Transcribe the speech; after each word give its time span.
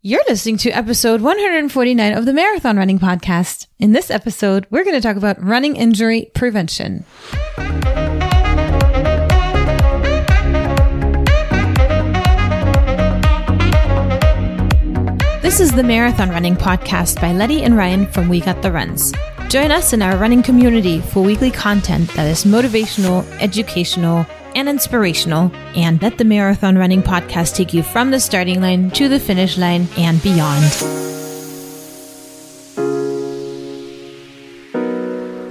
You're 0.00 0.22
listening 0.28 0.58
to 0.58 0.70
episode 0.70 1.22
149 1.22 2.12
of 2.12 2.24
the 2.24 2.32
Marathon 2.32 2.76
Running 2.76 3.00
Podcast. 3.00 3.66
In 3.80 3.90
this 3.90 4.12
episode, 4.12 4.64
we're 4.70 4.84
going 4.84 4.94
to 4.94 5.00
talk 5.00 5.16
about 5.16 5.42
running 5.42 5.74
injury 5.74 6.30
prevention. 6.34 7.04
This 15.42 15.58
is 15.58 15.72
the 15.72 15.82
Marathon 15.84 16.30
Running 16.30 16.54
Podcast 16.54 17.20
by 17.20 17.32
Letty 17.32 17.64
and 17.64 17.76
Ryan 17.76 18.06
from 18.06 18.28
We 18.28 18.40
Got 18.40 18.62
the 18.62 18.70
Runs. 18.70 19.12
Join 19.48 19.70
us 19.70 19.94
in 19.94 20.02
our 20.02 20.14
running 20.18 20.42
community 20.42 21.00
for 21.00 21.22
weekly 21.22 21.50
content 21.50 22.12
that 22.12 22.26
is 22.28 22.44
motivational, 22.44 23.26
educational, 23.40 24.26
and 24.54 24.68
inspirational, 24.68 25.50
and 25.74 26.02
let 26.02 26.18
the 26.18 26.24
Marathon 26.24 26.76
Running 26.76 27.02
Podcast 27.02 27.56
take 27.56 27.72
you 27.72 27.82
from 27.82 28.10
the 28.10 28.20
starting 28.20 28.60
line 28.60 28.90
to 28.90 29.08
the 29.08 29.18
finish 29.18 29.56
line 29.56 29.88
and 29.96 30.22
beyond. 30.22 30.64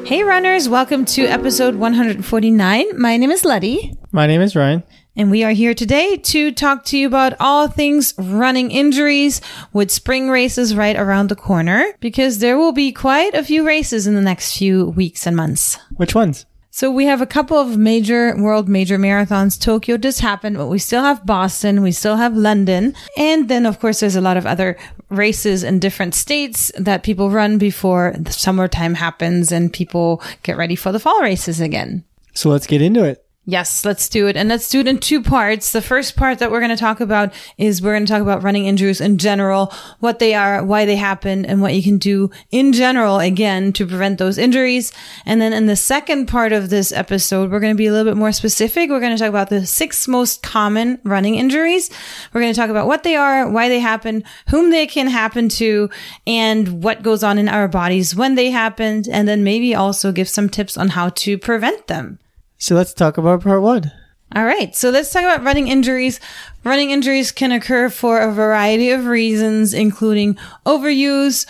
Hey, 0.08 0.22
runners, 0.22 0.70
welcome 0.70 1.04
to 1.06 1.26
episode 1.26 1.74
149. 1.74 3.00
My 3.00 3.18
name 3.18 3.32
is 3.32 3.44
Letty. 3.44 3.98
My 4.12 4.28
name 4.28 4.42
is 4.42 4.56
Ryan. 4.56 4.84
And 5.18 5.32
we 5.32 5.44
are 5.44 5.52
here 5.52 5.74
today 5.74 6.18
to 6.18 6.52
talk 6.52 6.86
to 6.86 6.98
you 6.98 7.08
about 7.08 7.34
all 7.40 7.68
things 7.68 8.14
running 8.20 8.70
injuries 8.70 9.42
with 9.74 9.90
spring 9.90 10.30
races 10.30 10.76
right 10.76 10.96
around 10.96 11.30
the 11.30 11.36
corner 11.36 11.88
because 12.00 12.38
there 12.38 12.56
will 12.56 12.72
be 12.72 12.92
quite 12.92 13.34
a 13.34 13.44
few 13.44 13.66
races 13.66 14.06
in 14.06 14.14
the 14.14 14.22
next 14.22 14.56
few 14.56 14.86
weeks 14.86 15.26
and 15.26 15.36
months. 15.36 15.80
Which 15.96 16.14
ones? 16.14 16.46
So 16.70 16.92
we 16.92 17.06
have 17.06 17.20
a 17.20 17.26
couple 17.26 17.58
of 17.58 17.78
major 17.78 18.38
world 18.38 18.70
major 18.70 19.00
marathons. 19.00 19.60
Tokyo 19.60 19.98
just 19.98 20.20
happened, 20.20 20.56
but 20.56 20.68
we 20.68 20.78
still 20.78 21.02
have 21.02 21.26
Boston. 21.26 21.82
We 21.82 21.94
still 21.94 22.18
have 22.18 22.38
London. 22.38 22.94
And 23.18 23.50
then 23.50 23.66
of 23.66 23.80
course 23.80 24.02
there's 24.02 24.16
a 24.16 24.22
lot 24.22 24.38
of 24.38 24.46
other 24.46 24.78
races 25.10 25.64
in 25.64 25.80
different 25.80 26.14
states 26.14 26.72
that 26.78 27.02
people 27.02 27.32
run 27.32 27.58
before 27.58 28.14
the 28.16 28.32
summertime 28.32 28.94
happens 28.94 29.52
and 29.52 29.74
people 29.74 30.22
get 30.44 30.58
ready 30.58 30.76
for 30.76 30.92
the 30.92 31.00
fall 31.00 31.20
races 31.24 31.60
again. 31.60 32.04
So 32.36 32.52
let's 32.52 32.68
get 32.68 32.84
into 32.84 33.04
it. 33.04 33.27
Yes, 33.50 33.86
let's 33.86 34.10
do 34.10 34.28
it. 34.28 34.36
And 34.36 34.50
let's 34.50 34.68
do 34.68 34.82
it 34.82 34.90
in 34.90 35.00
two 35.00 35.24
parts. 35.24 35.72
The 35.72 35.82
first 35.82 36.18
part 36.18 36.40
that 36.40 36.52
we're 36.52 36.60
going 36.60 36.70
to 36.70 36.76
talk 36.76 37.00
about 37.00 37.34
is 37.58 37.82
we're 37.82 37.94
going 37.94 38.06
to 38.06 38.12
talk 38.12 38.22
about 38.22 38.44
running 38.44 38.66
injuries 38.66 39.00
in 39.00 39.18
general, 39.18 39.72
what 40.02 40.20
they 40.20 40.34
are, 40.34 40.66
why 40.66 40.84
they 40.84 40.98
happen, 40.98 41.46
and 41.46 41.62
what 41.62 41.74
you 41.74 41.82
can 41.82 41.98
do 41.98 42.30
in 42.52 42.74
general, 42.74 43.20
again, 43.20 43.72
to 43.72 43.88
prevent 43.88 44.18
those 44.18 44.38
injuries. 44.38 44.92
And 45.26 45.40
then 45.40 45.54
in 45.54 45.66
the 45.66 45.78
second 45.78 46.26
part 46.26 46.52
of 46.52 46.70
this 46.70 46.92
episode, 46.92 47.50
we're 47.50 47.62
going 47.62 47.74
to 47.74 47.78
be 47.78 47.88
a 47.88 47.94
little 47.94 48.12
bit 48.12 48.18
more 48.18 48.34
specific. 48.34 48.90
We're 48.90 49.00
going 49.00 49.16
to 49.16 49.18
talk 49.18 49.30
about 49.30 49.48
the 49.48 49.66
six 49.66 50.10
most 50.10 50.44
common 50.44 51.00
running 51.06 51.36
injuries. 51.36 51.90
We're 52.34 52.42
going 52.42 52.54
to 52.54 52.60
talk 52.60 52.70
about 52.70 52.88
what 52.88 53.04
they 53.04 53.16
are, 53.16 53.50
why 53.50 53.70
they 53.70 53.80
happen, 53.80 54.26
whom 54.50 54.72
they 54.72 54.86
can 54.86 55.08
happen 55.08 55.48
to, 55.50 55.90
and 56.28 56.84
what 56.84 57.02
goes 57.02 57.24
on 57.24 57.38
in 57.38 57.48
our 57.48 57.70
bodies 57.70 58.14
when 58.14 58.36
they 58.36 58.52
happened. 58.52 59.08
And 59.10 59.26
then 59.26 59.46
maybe 59.46 59.74
also 59.74 60.12
give 60.12 60.28
some 60.28 60.50
tips 60.50 60.76
on 60.78 60.90
how 60.90 61.08
to 61.08 61.38
prevent 61.38 61.88
them. 61.88 62.20
So 62.58 62.76
let's 62.76 62.94
talk 62.94 63.18
about 63.18 63.44
part 63.44 63.62
one. 63.62 63.92
All 64.36 64.44
right. 64.44 64.76
So 64.76 64.90
let's 64.90 65.12
talk 65.12 65.24
about 65.24 65.44
running 65.44 65.68
injuries. 65.68 66.20
Running 66.64 66.92
injuries 66.92 67.32
can 67.32 67.52
occur 67.52 67.90
for 67.90 68.20
a 68.20 68.32
variety 68.32 68.92
of 68.92 69.06
reasons, 69.06 69.74
including 69.74 70.38
overuse. 70.66 71.46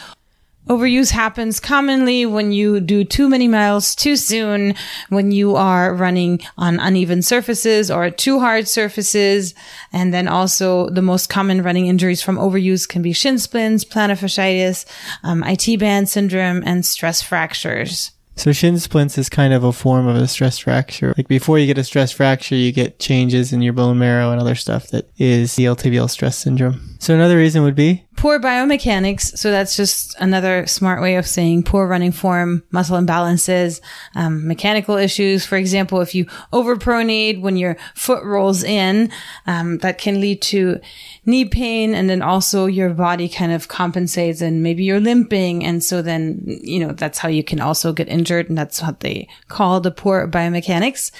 Overuse 0.67 1.12
happens 1.12 1.62
commonly 1.62 2.25
when 2.25 2.51
you 2.51 2.81
do 2.81 3.06
too 3.06 3.29
many 3.29 3.47
miles 3.47 3.96
too 3.96 4.17
soon, 4.17 4.75
when 5.07 5.31
you 5.31 5.56
are 5.56 5.94
running 5.96 6.41
on 6.57 6.78
uneven 6.79 7.22
surfaces 7.22 7.90
or 7.90 8.09
too 8.09 8.40
hard 8.41 8.67
surfaces. 8.67 9.56
And 9.94 10.13
then 10.13 10.28
also 10.28 10.90
the 10.90 11.01
most 11.01 11.29
common 11.29 11.63
running 11.63 11.88
injuries 11.88 12.22
from 12.22 12.35
overuse 12.35 12.88
can 12.88 13.01
be 13.01 13.13
shin 13.13 13.40
splints, 13.40 13.85
plantar 13.85 14.19
fasciitis, 14.19 14.85
um, 15.23 15.41
IT 15.44 15.79
band 15.79 16.09
syndrome, 16.09 16.62
and 16.66 16.85
stress 16.85 17.22
fractures. 17.22 18.12
So 18.38 18.52
shin 18.52 18.78
splints 18.78 19.18
is 19.18 19.30
kind 19.30 19.52
of 19.52 19.64
a 19.64 19.74
form 19.74 20.08
of 20.08 20.16
a 20.16 20.28
stress 20.28 20.59
fracture. 20.59 21.14
Like 21.18 21.28
before 21.28 21.58
you 21.58 21.66
get 21.66 21.80
a 21.80 21.84
stress 21.84 22.12
fracture, 22.12 22.56
you 22.56 22.72
get 22.72 23.00
changes 23.00 23.52
in 23.52 23.64
your 23.64 23.74
bone 23.74 23.98
marrow 23.98 24.31
and 24.31 24.40
other 24.40 24.56
stuff 24.56 24.88
that 24.90 25.09
is 25.18 25.56
the 25.56 25.66
tibial 25.66 26.09
stress 26.09 26.38
syndrome. 26.38 26.97
So 27.00 27.16
another 27.16 27.36
reason 27.38 27.64
would 27.64 27.76
be 27.76 28.06
Poor 28.17 28.39
biomechanics. 28.39 29.38
So 29.38 29.51
that's 29.51 29.78
just 29.78 30.16
another 30.19 30.66
smart 30.66 31.03
way 31.03 31.17
of 31.17 31.28
saying 31.28 31.61
poor 31.61 31.85
running 31.85 32.11
form, 32.11 32.63
muscle 32.72 32.97
imbalances, 32.97 33.79
um, 34.16 34.47
mechanical 34.47 34.97
issues. 34.97 35.45
For 35.45 35.55
example, 35.55 36.01
if 36.01 36.16
you 36.16 36.25
overpronate 36.51 37.41
when 37.41 37.57
your 37.57 37.78
foot 37.94 38.23
rolls 38.23 38.63
in, 38.63 39.11
um, 39.45 39.78
that 39.79 40.00
can 40.00 40.19
lead 40.19 40.41
to 40.41 40.81
knee 41.28 41.45
pain. 41.45 41.94
And 41.94 42.09
then 42.09 42.23
also 42.23 42.66
your 42.66 42.89
body 42.89 43.29
kind 43.29 43.51
of 43.51 43.67
compensates 43.67 44.41
and 44.41 44.63
maybe 44.63 44.84
you're 44.84 44.99
limping. 44.99 45.63
And 45.63 45.84
so 45.84 46.01
then, 46.01 46.41
you 46.63 46.79
know, 46.79 46.94
that's 46.94 47.19
how 47.19 47.29
you 47.29 47.44
can 47.44 47.61
also 47.61 47.94
get 47.94 48.07
injured. 48.07 48.49
And 48.49 48.57
that's 48.57 48.81
what 48.81 49.01
they 49.01 49.28
call 49.47 49.79
the 49.79 49.91
poor 49.91 50.28
biomechanics. 50.28 51.11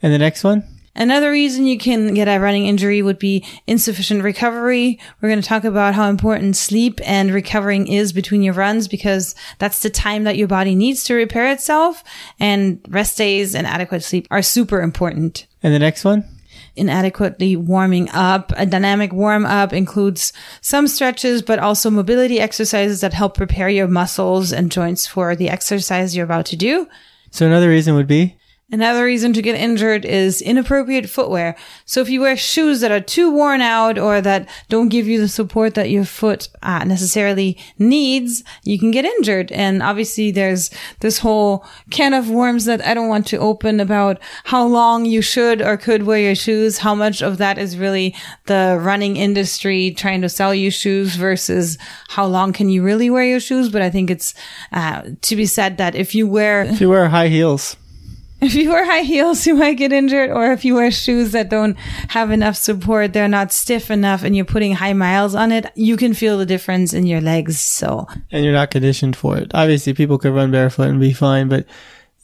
and 0.00 0.12
the 0.12 0.18
next 0.18 0.44
one? 0.44 0.75
Another 0.96 1.30
reason 1.30 1.66
you 1.66 1.76
can 1.76 2.14
get 2.14 2.26
a 2.26 2.38
running 2.38 2.66
injury 2.66 3.02
would 3.02 3.18
be 3.18 3.44
insufficient 3.66 4.22
recovery. 4.22 4.98
We're 5.20 5.28
going 5.28 5.42
to 5.42 5.48
talk 5.48 5.64
about 5.64 5.94
how 5.94 6.08
important 6.08 6.56
sleep 6.56 7.00
and 7.04 7.32
recovering 7.32 7.86
is 7.86 8.14
between 8.14 8.42
your 8.42 8.54
runs 8.54 8.88
because 8.88 9.34
that's 9.58 9.82
the 9.82 9.90
time 9.90 10.24
that 10.24 10.38
your 10.38 10.48
body 10.48 10.74
needs 10.74 11.04
to 11.04 11.14
repair 11.14 11.52
itself. 11.52 12.02
And 12.40 12.80
rest 12.88 13.18
days 13.18 13.54
and 13.54 13.66
adequate 13.66 14.04
sleep 14.04 14.26
are 14.30 14.40
super 14.40 14.80
important. 14.80 15.46
And 15.62 15.74
the 15.74 15.78
next 15.78 16.02
one? 16.02 16.24
Inadequately 16.76 17.56
warming 17.56 18.08
up. 18.10 18.52
A 18.56 18.64
dynamic 18.64 19.12
warm 19.12 19.44
up 19.44 19.74
includes 19.74 20.32
some 20.62 20.88
stretches, 20.88 21.42
but 21.42 21.58
also 21.58 21.90
mobility 21.90 22.40
exercises 22.40 23.02
that 23.02 23.12
help 23.12 23.36
prepare 23.36 23.68
your 23.68 23.86
muscles 23.88 24.50
and 24.50 24.72
joints 24.72 25.06
for 25.06 25.36
the 25.36 25.50
exercise 25.50 26.16
you're 26.16 26.24
about 26.24 26.46
to 26.46 26.56
do. 26.56 26.88
So 27.30 27.46
another 27.46 27.68
reason 27.68 27.94
would 27.94 28.06
be 28.06 28.36
Another 28.72 29.04
reason 29.04 29.32
to 29.32 29.42
get 29.42 29.54
injured 29.54 30.04
is 30.04 30.42
inappropriate 30.42 31.08
footwear. 31.08 31.54
So 31.84 32.00
if 32.00 32.08
you 32.08 32.20
wear 32.20 32.36
shoes 32.36 32.80
that 32.80 32.90
are 32.90 32.98
too 32.98 33.30
worn 33.30 33.60
out 33.60 33.96
or 33.96 34.20
that 34.20 34.48
don't 34.68 34.88
give 34.88 35.06
you 35.06 35.20
the 35.20 35.28
support 35.28 35.76
that 35.76 35.88
your 35.88 36.04
foot 36.04 36.48
uh, 36.62 36.82
necessarily 36.82 37.56
needs, 37.78 38.42
you 38.64 38.76
can 38.76 38.90
get 38.90 39.04
injured. 39.04 39.52
And 39.52 39.84
obviously 39.84 40.32
there's 40.32 40.72
this 40.98 41.20
whole 41.20 41.64
can 41.90 42.12
of 42.12 42.28
worms 42.28 42.64
that 42.64 42.84
I 42.84 42.92
don't 42.92 43.08
want 43.08 43.28
to 43.28 43.36
open 43.36 43.78
about 43.78 44.18
how 44.42 44.66
long 44.66 45.04
you 45.04 45.22
should 45.22 45.62
or 45.62 45.76
could 45.76 46.02
wear 46.02 46.18
your 46.18 46.34
shoes. 46.34 46.78
How 46.78 46.96
much 46.96 47.22
of 47.22 47.38
that 47.38 47.58
is 47.58 47.78
really 47.78 48.16
the 48.46 48.80
running 48.80 49.16
industry 49.16 49.92
trying 49.92 50.22
to 50.22 50.28
sell 50.28 50.52
you 50.52 50.72
shoes 50.72 51.14
versus 51.14 51.78
how 52.08 52.26
long 52.26 52.52
can 52.52 52.68
you 52.68 52.82
really 52.82 53.10
wear 53.10 53.24
your 53.24 53.38
shoes? 53.38 53.68
But 53.68 53.82
I 53.82 53.90
think 53.90 54.10
it's 54.10 54.34
uh, 54.72 55.02
to 55.20 55.36
be 55.36 55.46
said 55.46 55.78
that 55.78 55.94
if 55.94 56.16
you 56.16 56.26
wear 56.26 56.64
if 56.64 56.80
you 56.80 56.90
wear 56.90 57.08
high 57.08 57.28
heels. 57.28 57.76
If 58.46 58.54
you 58.54 58.70
wear 58.70 58.84
high 58.84 59.00
heels, 59.00 59.46
you 59.46 59.54
might 59.54 59.74
get 59.74 59.92
injured, 59.92 60.30
or 60.30 60.52
if 60.52 60.64
you 60.64 60.74
wear 60.76 60.90
shoes 60.90 61.32
that 61.32 61.48
don't 61.48 61.76
have 62.08 62.30
enough 62.30 62.56
support, 62.56 63.12
they're 63.12 63.28
not 63.28 63.52
stiff 63.52 63.90
enough, 63.90 64.22
and 64.22 64.36
you're 64.36 64.44
putting 64.44 64.72
high 64.72 64.92
miles 64.92 65.34
on 65.34 65.50
it, 65.50 65.66
you 65.74 65.96
can 65.96 66.14
feel 66.14 66.38
the 66.38 66.46
difference 66.46 66.94
in 66.94 67.06
your 67.06 67.20
legs. 67.20 67.60
So, 67.60 68.06
And 68.30 68.44
you're 68.44 68.52
not 68.52 68.70
conditioned 68.70 69.16
for 69.16 69.36
it. 69.36 69.50
Obviously 69.52 69.94
people 69.94 70.16
could 70.18 70.32
run 70.32 70.52
barefoot 70.52 70.88
and 70.88 71.00
be 71.00 71.12
fine, 71.12 71.48
but 71.48 71.66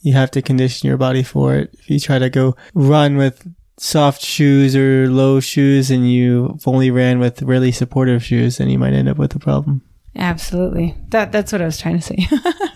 you 0.01 0.13
have 0.13 0.31
to 0.31 0.41
condition 0.41 0.87
your 0.87 0.97
body 0.97 1.23
for 1.23 1.55
it. 1.55 1.73
If 1.73 1.89
you 1.89 1.99
try 1.99 2.19
to 2.19 2.29
go 2.29 2.55
run 2.73 3.17
with 3.17 3.45
soft 3.77 4.21
shoes 4.21 4.75
or 4.75 5.09
low 5.09 5.39
shoes 5.41 5.91
and 5.91 6.09
you 6.09 6.57
only 6.65 6.89
ran 6.89 7.19
with 7.19 7.41
really 7.41 7.71
supportive 7.71 8.23
shoes, 8.23 8.57
then 8.57 8.69
you 8.69 8.79
might 8.79 8.93
end 8.93 9.09
up 9.09 9.17
with 9.17 9.35
a 9.35 9.39
problem. 9.39 9.81
absolutely, 10.15 10.95
that 11.09 11.31
that's 11.31 11.51
what 11.51 11.61
I 11.61 11.65
was 11.65 11.79
trying 11.79 11.99
to 11.99 12.01
say. 12.01 12.27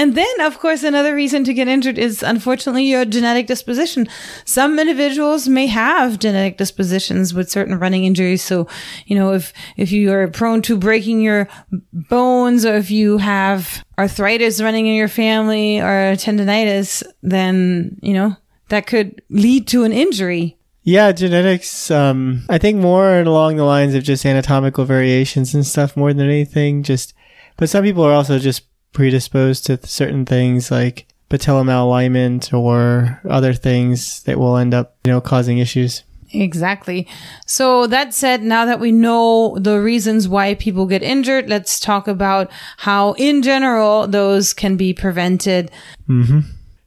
And 0.00 0.14
then, 0.14 0.40
of 0.40 0.60
course, 0.60 0.84
another 0.84 1.12
reason 1.12 1.42
to 1.42 1.52
get 1.52 1.66
injured 1.66 1.98
is 1.98 2.22
unfortunately 2.22 2.84
your 2.84 3.04
genetic 3.04 3.48
disposition. 3.48 4.06
Some 4.44 4.78
individuals 4.78 5.48
may 5.48 5.66
have 5.66 6.20
genetic 6.20 6.56
dispositions 6.56 7.34
with 7.34 7.50
certain 7.50 7.80
running 7.80 8.04
injuries. 8.04 8.40
So, 8.40 8.68
you 9.06 9.16
know, 9.16 9.32
if, 9.32 9.52
if 9.76 9.90
you 9.90 10.12
are 10.12 10.28
prone 10.28 10.62
to 10.62 10.76
breaking 10.78 11.20
your 11.20 11.48
bones 11.92 12.64
or 12.64 12.76
if 12.76 12.92
you 12.92 13.18
have 13.18 13.84
arthritis 13.98 14.62
running 14.62 14.86
in 14.86 14.94
your 14.94 15.08
family 15.08 15.80
or 15.80 16.14
tendonitis, 16.14 17.02
then, 17.22 17.98
you 18.00 18.14
know, 18.14 18.36
that 18.68 18.86
could 18.86 19.20
lead 19.30 19.66
to 19.68 19.82
an 19.82 19.92
injury. 19.92 20.56
Yeah, 20.84 21.10
genetics. 21.10 21.90
Um, 21.90 22.44
I 22.48 22.58
think 22.58 22.78
more 22.78 23.20
along 23.20 23.56
the 23.56 23.64
lines 23.64 23.94
of 23.94 24.04
just 24.04 24.24
anatomical 24.24 24.84
variations 24.84 25.54
and 25.54 25.66
stuff 25.66 25.96
more 25.96 26.14
than 26.14 26.26
anything. 26.26 26.84
Just 26.84 27.14
But 27.56 27.68
some 27.68 27.82
people 27.82 28.04
are 28.04 28.14
also 28.14 28.38
just 28.38 28.62
predisposed 28.92 29.66
to 29.66 29.86
certain 29.86 30.24
things 30.24 30.70
like 30.70 31.06
patella 31.28 31.62
malalignment 31.62 32.52
or 32.52 33.20
other 33.28 33.52
things 33.52 34.22
that 34.22 34.38
will 34.38 34.56
end 34.56 34.74
up, 34.74 34.96
you 35.04 35.12
know, 35.12 35.20
causing 35.20 35.58
issues. 35.58 36.04
Exactly. 36.30 37.08
So 37.46 37.86
that 37.86 38.12
said, 38.12 38.42
now 38.42 38.66
that 38.66 38.80
we 38.80 38.92
know 38.92 39.56
the 39.58 39.80
reasons 39.80 40.28
why 40.28 40.54
people 40.54 40.86
get 40.86 41.02
injured, 41.02 41.48
let's 41.48 41.80
talk 41.80 42.06
about 42.06 42.50
how 42.78 43.12
in 43.14 43.42
general 43.42 44.06
those 44.06 44.52
can 44.52 44.76
be 44.76 44.92
prevented. 44.92 45.70
Mm-hmm. 46.08 46.40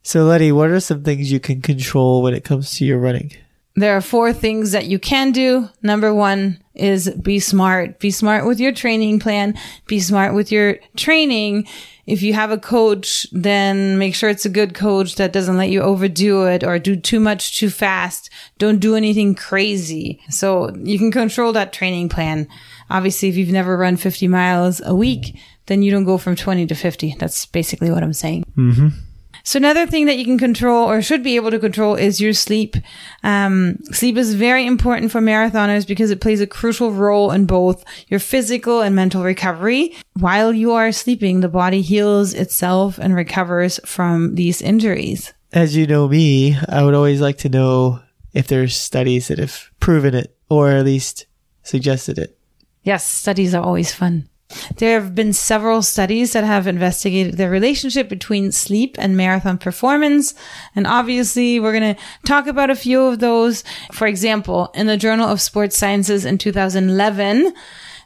So 0.03 0.25
Letty, 0.25 0.51
what 0.51 0.69
are 0.69 0.79
some 0.79 1.03
things 1.03 1.31
you 1.31 1.39
can 1.39 1.61
control 1.61 2.21
when 2.21 2.33
it 2.33 2.43
comes 2.43 2.71
to 2.77 2.85
your 2.85 2.99
running? 2.99 3.31
There 3.75 3.95
are 3.95 4.01
four 4.01 4.33
things 4.33 4.71
that 4.73 4.87
you 4.87 4.99
can 4.99 5.31
do. 5.31 5.69
Number 5.81 6.13
one 6.13 6.61
is 6.73 7.09
be 7.09 7.39
smart. 7.39 7.99
Be 7.99 8.11
smart 8.11 8.45
with 8.45 8.59
your 8.59 8.71
training 8.73 9.19
plan. 9.19 9.57
Be 9.87 9.99
smart 9.99 10.33
with 10.33 10.51
your 10.51 10.77
training. 10.97 11.67
If 12.05 12.21
you 12.21 12.33
have 12.33 12.51
a 12.51 12.57
coach, 12.57 13.27
then 13.31 13.97
make 13.97 14.13
sure 14.13 14.29
it's 14.29 14.45
a 14.45 14.49
good 14.49 14.73
coach 14.73 15.15
that 15.15 15.31
doesn't 15.31 15.55
let 15.55 15.69
you 15.69 15.81
overdo 15.81 16.45
it 16.47 16.63
or 16.63 16.79
do 16.79 16.97
too 16.97 17.19
much 17.19 17.57
too 17.57 17.69
fast. 17.69 18.29
Don't 18.57 18.79
do 18.79 18.95
anything 18.95 19.35
crazy. 19.35 20.19
So 20.29 20.75
you 20.75 20.97
can 20.97 21.11
control 21.11 21.53
that 21.53 21.71
training 21.71 22.09
plan. 22.09 22.47
Obviously, 22.89 23.29
if 23.29 23.37
you've 23.37 23.49
never 23.49 23.77
run 23.77 23.95
50 23.95 24.27
miles 24.27 24.81
a 24.83 24.93
week, 24.93 25.37
then 25.67 25.81
you 25.81 25.91
don't 25.91 26.03
go 26.03 26.17
from 26.17 26.35
20 26.35 26.67
to 26.67 26.75
50. 26.75 27.15
That's 27.19 27.45
basically 27.45 27.91
what 27.91 28.03
I'm 28.03 28.13
saying. 28.13 28.43
Mm-hmm. 28.57 28.89
So 29.43 29.57
another 29.57 29.87
thing 29.87 30.05
that 30.05 30.17
you 30.17 30.25
can 30.25 30.37
control 30.37 30.89
or 30.89 31.01
should 31.01 31.23
be 31.23 31.35
able 31.35 31.51
to 31.51 31.59
control 31.59 31.95
is 31.95 32.21
your 32.21 32.33
sleep. 32.33 32.75
Um, 33.23 33.77
sleep 33.91 34.17
is 34.17 34.35
very 34.35 34.65
important 34.65 35.11
for 35.11 35.21
marathoners 35.21 35.87
because 35.87 36.11
it 36.11 36.21
plays 36.21 36.41
a 36.41 36.47
crucial 36.47 36.91
role 36.91 37.31
in 37.31 37.45
both 37.45 37.83
your 38.07 38.19
physical 38.19 38.81
and 38.81 38.95
mental 38.95 39.23
recovery. 39.23 39.95
While 40.19 40.53
you 40.53 40.71
are 40.73 40.91
sleeping, 40.91 41.39
the 41.39 41.49
body 41.49 41.81
heals 41.81 42.33
itself 42.33 42.97
and 42.97 43.15
recovers 43.15 43.79
from 43.85 44.35
these 44.35 44.61
injuries. 44.61 45.33
As 45.53 45.75
you 45.75 45.85
know 45.85 46.07
me, 46.07 46.57
I 46.69 46.83
would 46.83 46.93
always 46.93 47.19
like 47.19 47.39
to 47.39 47.49
know 47.49 48.01
if 48.33 48.47
there's 48.47 48.75
studies 48.75 49.27
that 49.27 49.39
have 49.39 49.69
proven 49.79 50.15
it 50.15 50.35
or 50.49 50.69
at 50.69 50.85
least 50.85 51.25
suggested 51.63 52.17
it. 52.17 52.37
Yes, 52.83 53.07
studies 53.07 53.53
are 53.53 53.63
always 53.63 53.93
fun. 53.93 54.27
There 54.77 54.99
have 54.99 55.15
been 55.15 55.33
several 55.33 55.81
studies 55.81 56.33
that 56.33 56.43
have 56.43 56.67
investigated 56.67 57.37
the 57.37 57.49
relationship 57.49 58.09
between 58.09 58.51
sleep 58.51 58.95
and 58.99 59.17
marathon 59.17 59.57
performance. 59.57 60.33
And 60.75 60.87
obviously, 60.87 61.59
we're 61.59 61.77
going 61.77 61.95
to 61.95 62.01
talk 62.25 62.47
about 62.47 62.69
a 62.69 62.75
few 62.75 63.01
of 63.03 63.19
those. 63.19 63.63
For 63.91 64.07
example, 64.07 64.71
in 64.75 64.87
the 64.87 64.97
Journal 64.97 65.27
of 65.27 65.41
Sports 65.41 65.77
Sciences 65.77 66.25
in 66.25 66.37
2011, 66.37 67.53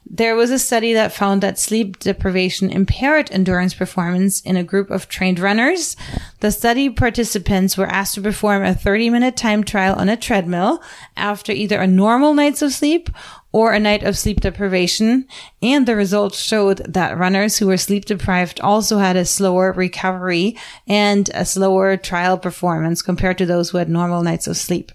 there 0.07 0.35
was 0.35 0.51
a 0.51 0.59
study 0.59 0.93
that 0.93 1.13
found 1.13 1.41
that 1.41 1.57
sleep 1.57 1.97
deprivation 1.97 2.69
impaired 2.69 3.31
endurance 3.31 3.73
performance 3.73 4.39
in 4.41 4.55
a 4.55 4.63
group 4.63 4.91
of 4.91 5.09
trained 5.09 5.39
runners. 5.39 5.97
The 6.41 6.51
study 6.51 6.91
participants 6.91 7.75
were 7.75 7.87
asked 7.87 8.15
to 8.15 8.21
perform 8.21 8.63
a 8.63 8.75
30 8.75 9.09
minute 9.09 9.35
time 9.35 9.63
trial 9.63 9.95
on 9.95 10.07
a 10.07 10.15
treadmill 10.15 10.83
after 11.17 11.51
either 11.51 11.79
a 11.79 11.87
normal 11.87 12.35
night's 12.35 12.61
of 12.61 12.71
sleep 12.71 13.09
or 13.51 13.71
a 13.71 13.79
night 13.79 14.03
of 14.03 14.17
sleep 14.17 14.41
deprivation. 14.41 15.25
And 15.61 15.85
the 15.85 15.95
results 15.95 16.39
showed 16.39 16.79
that 16.79 17.17
runners 17.17 17.57
who 17.57 17.67
were 17.67 17.77
sleep 17.77 18.05
deprived 18.05 18.59
also 18.59 18.97
had 18.97 19.15
a 19.15 19.25
slower 19.25 19.71
recovery 19.71 20.57
and 20.87 21.29
a 21.33 21.45
slower 21.45 21.95
trial 21.97 22.37
performance 22.37 23.01
compared 23.01 23.37
to 23.37 23.45
those 23.45 23.69
who 23.69 23.77
had 23.77 23.89
normal 23.89 24.23
nights 24.23 24.47
of 24.47 24.57
sleep. 24.57 24.91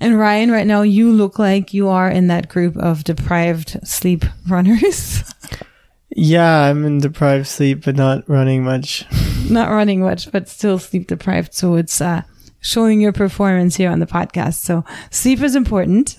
And 0.00 0.18
Ryan, 0.18 0.50
right 0.50 0.66
now 0.66 0.82
you 0.82 1.10
look 1.10 1.38
like 1.38 1.74
you 1.74 1.88
are 1.88 2.08
in 2.08 2.28
that 2.28 2.48
group 2.48 2.76
of 2.76 3.04
deprived 3.04 3.78
sleep 3.86 4.24
runners. 4.48 5.22
Yeah, 6.10 6.68
I'm 6.68 6.84
in 6.84 6.98
deprived 6.98 7.46
sleep, 7.46 7.84
but 7.84 7.96
not 7.96 8.28
running 8.28 8.64
much. 8.64 9.06
not 9.50 9.70
running 9.70 10.00
much, 10.00 10.32
but 10.32 10.48
still 10.48 10.78
sleep 10.78 11.06
deprived. 11.06 11.54
So 11.54 11.74
it's 11.74 12.00
uh, 12.00 12.22
showing 12.60 13.00
your 13.00 13.12
performance 13.12 13.76
here 13.76 13.90
on 13.90 14.00
the 14.00 14.06
podcast. 14.06 14.54
So 14.54 14.84
sleep 15.10 15.40
is 15.42 15.54
important. 15.54 16.16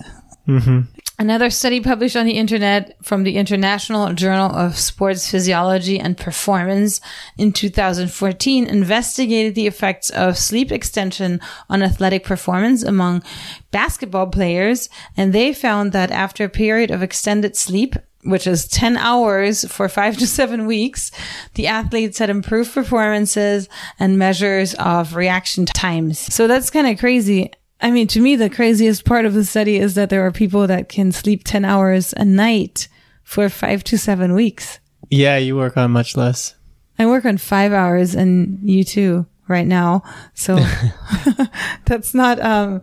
Mm-hmm. 0.48 0.80
Another 1.20 1.50
study 1.50 1.82
published 1.82 2.16
on 2.16 2.24
the 2.24 2.38
internet 2.38 2.96
from 3.04 3.24
the 3.24 3.36
International 3.36 4.10
Journal 4.14 4.56
of 4.56 4.78
Sports 4.78 5.30
Physiology 5.30 6.00
and 6.00 6.16
Performance 6.16 6.98
in 7.36 7.52
2014 7.52 8.66
investigated 8.66 9.54
the 9.54 9.66
effects 9.66 10.08
of 10.08 10.38
sleep 10.38 10.72
extension 10.72 11.38
on 11.68 11.82
athletic 11.82 12.24
performance 12.24 12.82
among 12.82 13.22
basketball 13.70 14.28
players. 14.28 14.88
And 15.14 15.34
they 15.34 15.52
found 15.52 15.92
that 15.92 16.10
after 16.10 16.44
a 16.44 16.48
period 16.48 16.90
of 16.90 17.02
extended 17.02 17.54
sleep, 17.54 17.96
which 18.24 18.46
is 18.46 18.66
10 18.66 18.96
hours 18.96 19.70
for 19.70 19.90
five 19.90 20.16
to 20.16 20.26
seven 20.26 20.64
weeks, 20.64 21.10
the 21.52 21.66
athletes 21.66 22.18
had 22.18 22.30
improved 22.30 22.72
performances 22.72 23.68
and 23.98 24.18
measures 24.18 24.72
of 24.78 25.14
reaction 25.14 25.66
times. 25.66 26.18
So 26.32 26.46
that's 26.46 26.70
kind 26.70 26.86
of 26.86 26.98
crazy. 26.98 27.50
I 27.82 27.90
mean, 27.90 28.06
to 28.08 28.20
me, 28.20 28.36
the 28.36 28.50
craziest 28.50 29.04
part 29.04 29.24
of 29.24 29.34
the 29.34 29.44
study 29.44 29.78
is 29.78 29.94
that 29.94 30.10
there 30.10 30.24
are 30.26 30.32
people 30.32 30.66
that 30.66 30.88
can 30.88 31.12
sleep 31.12 31.44
10 31.44 31.64
hours 31.64 32.12
a 32.16 32.24
night 32.24 32.88
for 33.22 33.48
five 33.48 33.82
to 33.84 33.96
seven 33.96 34.34
weeks. 34.34 34.80
Yeah, 35.08 35.38
you 35.38 35.56
work 35.56 35.76
on 35.76 35.90
much 35.90 36.16
less. 36.16 36.54
I 36.98 37.06
work 37.06 37.24
on 37.24 37.38
five 37.38 37.72
hours 37.72 38.14
and 38.14 38.58
you 38.68 38.84
too 38.84 39.26
right 39.48 39.66
now. 39.66 40.02
So 40.34 40.58
that's 41.86 42.12
not, 42.12 42.38
um, 42.40 42.82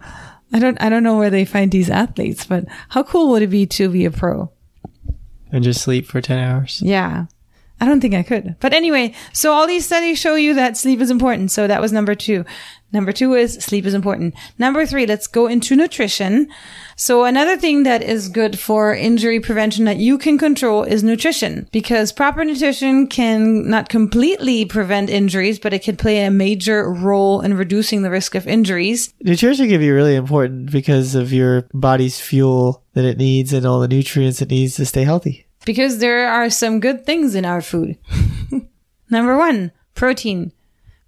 I 0.51 0.59
don't, 0.59 0.81
I 0.81 0.89
don't 0.89 1.03
know 1.03 1.17
where 1.17 1.29
they 1.29 1.45
find 1.45 1.71
these 1.71 1.89
athletes, 1.89 2.45
but 2.45 2.65
how 2.89 3.03
cool 3.03 3.29
would 3.29 3.43
it 3.43 3.47
be 3.47 3.65
to 3.67 3.89
be 3.89 4.05
a 4.05 4.11
pro? 4.11 4.51
And 5.51 5.63
just 5.63 5.81
sleep 5.81 6.07
for 6.07 6.21
10 6.21 6.39
hours. 6.39 6.81
Yeah. 6.83 7.27
I 7.79 7.85
don't 7.85 8.01
think 8.01 8.15
I 8.15 8.23
could. 8.23 8.55
But 8.59 8.73
anyway, 8.73 9.13
so 9.33 9.53
all 9.53 9.67
these 9.67 9.85
studies 9.85 10.17
show 10.19 10.35
you 10.35 10.55
that 10.55 10.77
sleep 10.77 10.99
is 10.99 11.11
important. 11.11 11.51
So 11.51 11.67
that 11.67 11.81
was 11.81 11.91
number 11.91 12.15
two. 12.15 12.43
Number 12.93 13.11
two 13.11 13.33
is 13.33 13.55
sleep 13.55 13.85
is 13.85 13.93
important. 13.93 14.33
Number 14.57 14.85
three, 14.85 15.05
let's 15.05 15.27
go 15.27 15.47
into 15.47 15.75
nutrition. 15.75 16.47
So 16.95 17.25
another 17.25 17.57
thing 17.57 17.83
that 17.83 18.01
is 18.01 18.29
good 18.29 18.57
for 18.57 18.95
injury 18.95 19.39
prevention 19.39 19.85
that 19.85 19.97
you 19.97 20.17
can 20.17 20.37
control 20.37 20.83
is 20.83 21.03
nutrition 21.03 21.67
because 21.71 22.13
proper 22.13 22.45
nutrition 22.45 23.07
can 23.07 23.69
not 23.69 23.89
completely 23.89 24.63
prevent 24.63 25.09
injuries, 25.09 25.59
but 25.59 25.73
it 25.73 25.83
can 25.83 25.97
play 25.97 26.23
a 26.23 26.31
major 26.31 26.89
role 26.89 27.41
in 27.41 27.55
reducing 27.55 28.03
the 28.03 28.09
risk 28.09 28.35
of 28.35 28.47
injuries. 28.47 29.13
Nutrition 29.21 29.67
can 29.67 29.79
be 29.79 29.91
really 29.91 30.15
important 30.15 30.71
because 30.71 31.13
of 31.13 31.33
your 31.33 31.67
body's 31.73 32.21
fuel 32.21 32.83
that 32.93 33.05
it 33.05 33.17
needs 33.17 33.51
and 33.51 33.65
all 33.65 33.81
the 33.81 33.87
nutrients 33.87 34.41
it 34.41 34.49
needs 34.49 34.75
to 34.77 34.85
stay 34.85 35.03
healthy. 35.03 35.46
Because 35.67 35.97
there 35.97 36.29
are 36.29 36.49
some 36.49 36.79
good 36.79 37.05
things 37.05 37.35
in 37.35 37.43
our 37.43 37.61
food. 37.61 37.97
Number 39.09 39.37
one, 39.37 39.73
protein. 39.95 40.53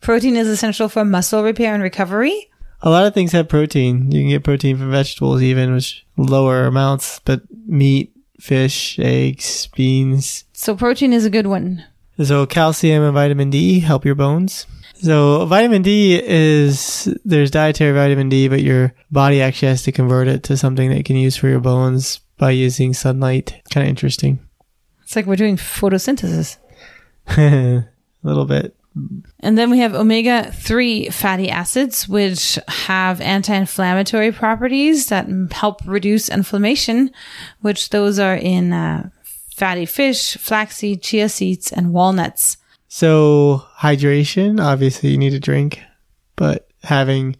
Protein 0.01 0.35
is 0.35 0.49
essential 0.49 0.89
for 0.89 1.05
muscle 1.05 1.45
repair 1.45 1.73
and 1.73 1.81
recovery. 1.81 2.51
A 2.81 2.89
lot 2.89 3.05
of 3.05 3.13
things 3.13 3.31
have 3.31 3.47
protein. 3.47 4.11
You 4.11 4.19
can 4.19 4.29
get 4.29 4.43
protein 4.43 4.75
from 4.75 4.91
vegetables, 4.91 5.41
even 5.41 5.73
which 5.73 6.05
lower 6.17 6.65
amounts, 6.65 7.21
but 7.23 7.41
meat, 7.67 8.13
fish, 8.37 8.99
eggs, 8.99 9.67
beans. 9.67 10.43
So 10.51 10.75
protein 10.75 11.13
is 11.13 11.23
a 11.23 11.29
good 11.29 11.47
one. 11.47 11.85
So 12.21 12.45
calcium 12.45 13.01
and 13.03 13.13
vitamin 13.13 13.49
D 13.49 13.79
help 13.79 14.03
your 14.03 14.15
bones. 14.15 14.67
So 14.95 15.45
vitamin 15.45 15.83
D 15.83 16.21
is 16.21 17.07
there's 17.23 17.49
dietary 17.49 17.93
vitamin 17.93 18.27
D, 18.27 18.49
but 18.49 18.61
your 18.61 18.93
body 19.09 19.41
actually 19.41 19.69
has 19.69 19.83
to 19.83 19.93
convert 19.93 20.27
it 20.27 20.43
to 20.43 20.57
something 20.57 20.89
that 20.89 20.97
you 20.97 21.03
can 21.05 21.15
use 21.15 21.37
for 21.37 21.47
your 21.47 21.61
bones 21.61 22.19
by 22.37 22.51
using 22.51 22.93
sunlight. 22.93 23.61
Kind 23.71 23.87
of 23.87 23.89
interesting. 23.89 24.39
It's 25.09 25.15
like 25.15 25.25
we're 25.25 25.37
doing 25.37 25.57
photosynthesis. 25.57 26.57
a 27.29 27.83
little 28.21 28.45
bit. 28.45 28.75
And 29.39 29.57
then 29.57 29.71
we 29.71 29.79
have 29.79 29.95
omega 29.95 30.51
3 30.51 31.09
fatty 31.09 31.49
acids, 31.49 32.07
which 32.07 32.59
have 32.67 33.19
anti 33.19 33.55
inflammatory 33.55 34.31
properties 34.31 35.07
that 35.07 35.25
help 35.51 35.81
reduce 35.87 36.29
inflammation, 36.29 37.09
which 37.61 37.89
those 37.89 38.19
are 38.19 38.35
in 38.35 38.71
uh, 38.71 39.09
fatty 39.55 39.87
fish, 39.87 40.37
flaxseed, 40.37 41.01
chia 41.01 41.27
seeds, 41.27 41.71
and 41.71 41.91
walnuts. 41.91 42.57
So, 42.87 43.65
hydration, 43.79 44.63
obviously, 44.63 45.09
you 45.09 45.17
need 45.17 45.31
to 45.31 45.39
drink, 45.39 45.81
but 46.35 46.69
having 46.83 47.35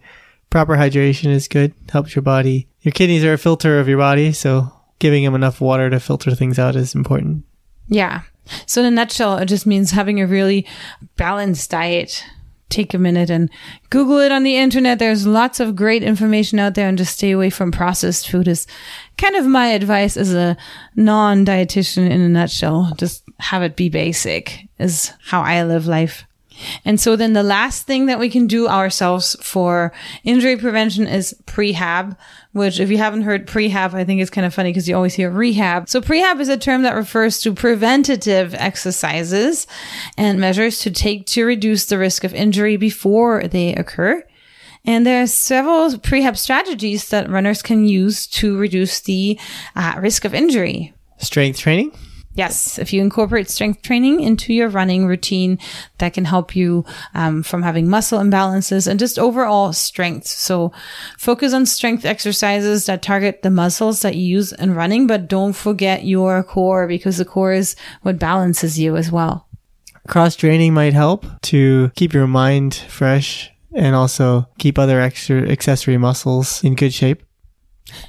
proper 0.50 0.74
hydration 0.74 1.30
is 1.30 1.46
good, 1.46 1.72
helps 1.92 2.16
your 2.16 2.22
body. 2.22 2.66
Your 2.80 2.90
kidneys 2.90 3.22
are 3.22 3.34
a 3.34 3.38
filter 3.38 3.78
of 3.78 3.86
your 3.86 3.98
body, 3.98 4.32
so 4.32 4.72
giving 4.98 5.22
them 5.22 5.36
enough 5.36 5.60
water 5.60 5.88
to 5.88 6.00
filter 6.00 6.34
things 6.34 6.58
out 6.58 6.74
is 6.74 6.96
important. 6.96 7.44
Yeah. 7.90 8.22
So 8.66 8.80
in 8.80 8.86
a 8.86 8.90
nutshell, 8.90 9.36
it 9.38 9.46
just 9.46 9.66
means 9.66 9.90
having 9.90 10.20
a 10.20 10.26
really 10.26 10.66
balanced 11.16 11.70
diet. 11.70 12.24
Take 12.68 12.94
a 12.94 12.98
minute 12.98 13.30
and 13.30 13.50
Google 13.90 14.18
it 14.18 14.30
on 14.30 14.44
the 14.44 14.56
internet. 14.56 15.00
There's 15.00 15.26
lots 15.26 15.58
of 15.58 15.74
great 15.74 16.04
information 16.04 16.60
out 16.60 16.74
there 16.74 16.88
and 16.88 16.96
just 16.96 17.16
stay 17.16 17.32
away 17.32 17.50
from 17.50 17.72
processed 17.72 18.30
food 18.30 18.46
is 18.46 18.64
kind 19.18 19.34
of 19.34 19.44
my 19.44 19.66
advice 19.68 20.16
as 20.16 20.32
a 20.32 20.56
non-dietitian 20.94 22.08
in 22.08 22.20
a 22.20 22.28
nutshell. 22.28 22.92
Just 22.96 23.24
have 23.40 23.64
it 23.64 23.74
be 23.74 23.88
basic 23.88 24.68
is 24.78 25.12
how 25.20 25.42
I 25.42 25.64
live 25.64 25.88
life. 25.88 26.24
And 26.84 27.00
so 27.00 27.16
then 27.16 27.32
the 27.32 27.42
last 27.42 27.86
thing 27.86 28.06
that 28.06 28.18
we 28.18 28.28
can 28.28 28.46
do 28.46 28.68
ourselves 28.68 29.36
for 29.42 29.92
injury 30.24 30.56
prevention 30.56 31.06
is 31.06 31.34
prehab, 31.46 32.16
which 32.52 32.80
if 32.80 32.90
you 32.90 32.98
haven't 32.98 33.22
heard 33.22 33.46
prehab, 33.46 33.94
I 33.94 34.04
think 34.04 34.20
it's 34.20 34.30
kind 34.30 34.46
of 34.46 34.54
funny 34.54 34.70
because 34.70 34.88
you 34.88 34.96
always 34.96 35.14
hear 35.14 35.30
rehab. 35.30 35.88
So 35.88 36.00
prehab 36.00 36.40
is 36.40 36.48
a 36.48 36.56
term 36.56 36.82
that 36.82 36.94
refers 36.94 37.40
to 37.40 37.54
preventative 37.54 38.54
exercises 38.54 39.66
and 40.16 40.40
measures 40.40 40.78
to 40.80 40.90
take 40.90 41.26
to 41.26 41.44
reduce 41.44 41.86
the 41.86 41.98
risk 41.98 42.24
of 42.24 42.34
injury 42.34 42.76
before 42.76 43.46
they 43.46 43.74
occur. 43.74 44.24
And 44.84 45.06
there 45.06 45.22
are 45.22 45.26
several 45.26 45.90
prehab 45.98 46.36
strategies 46.38 47.08
that 47.10 47.28
runners 47.28 47.62
can 47.62 47.86
use 47.86 48.26
to 48.28 48.56
reduce 48.56 49.00
the 49.00 49.38
uh, 49.76 49.94
risk 49.98 50.24
of 50.24 50.34
injury. 50.34 50.94
Strength 51.18 51.58
training? 51.58 51.92
Yes, 52.40 52.78
if 52.78 52.90
you 52.94 53.02
incorporate 53.02 53.50
strength 53.50 53.82
training 53.82 54.20
into 54.20 54.54
your 54.54 54.70
running 54.70 55.04
routine, 55.04 55.58
that 55.98 56.14
can 56.14 56.24
help 56.24 56.56
you 56.56 56.86
um, 57.12 57.42
from 57.42 57.62
having 57.62 57.86
muscle 57.86 58.18
imbalances 58.18 58.86
and 58.86 58.98
just 58.98 59.18
overall 59.18 59.74
strength. 59.74 60.26
So 60.26 60.72
focus 61.18 61.52
on 61.52 61.66
strength 61.66 62.06
exercises 62.06 62.86
that 62.86 63.02
target 63.02 63.42
the 63.42 63.50
muscles 63.50 64.00
that 64.00 64.16
you 64.16 64.22
use 64.22 64.52
in 64.52 64.74
running, 64.74 65.06
but 65.06 65.28
don't 65.28 65.52
forget 65.52 66.06
your 66.06 66.42
core 66.42 66.88
because 66.88 67.18
the 67.18 67.26
core 67.26 67.52
is 67.52 67.76
what 68.00 68.18
balances 68.18 68.78
you 68.78 68.96
as 68.96 69.12
well. 69.12 69.46
Cross 70.08 70.36
training 70.36 70.72
might 70.72 70.94
help 70.94 71.26
to 71.42 71.90
keep 71.94 72.14
your 72.14 72.26
mind 72.26 72.74
fresh 72.74 73.50
and 73.74 73.94
also 73.94 74.46
keep 74.58 74.78
other 74.78 74.98
extra 74.98 75.46
accessory 75.46 75.98
muscles 75.98 76.64
in 76.64 76.74
good 76.74 76.94
shape. 76.94 77.22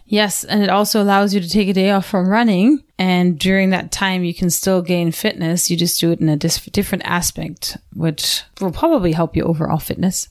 Yes, 0.06 0.44
and 0.44 0.64
it 0.64 0.70
also 0.70 1.02
allows 1.02 1.34
you 1.34 1.42
to 1.42 1.50
take 1.50 1.70
a 1.70 1.74
day 1.74 1.92
off 1.92 2.06
from 2.06 2.28
running. 2.28 2.84
And 2.98 3.40
during 3.40 3.72
that 3.72 3.92
time, 3.92 4.24
you 4.24 4.34
can 4.34 4.50
still 4.50 4.82
gain 4.82 5.12
fitness. 5.12 5.70
You 5.70 5.78
just 5.78 6.00
do 6.00 6.12
it 6.12 6.20
in 6.20 6.30
a 6.30 6.38
dis- 6.38 6.66
different 6.66 7.06
aspect, 7.06 7.78
which 7.96 8.44
will 8.60 8.72
probably 8.72 9.12
help 9.12 9.36
your 9.36 9.48
overall 9.48 9.80
fitness. 9.80 10.30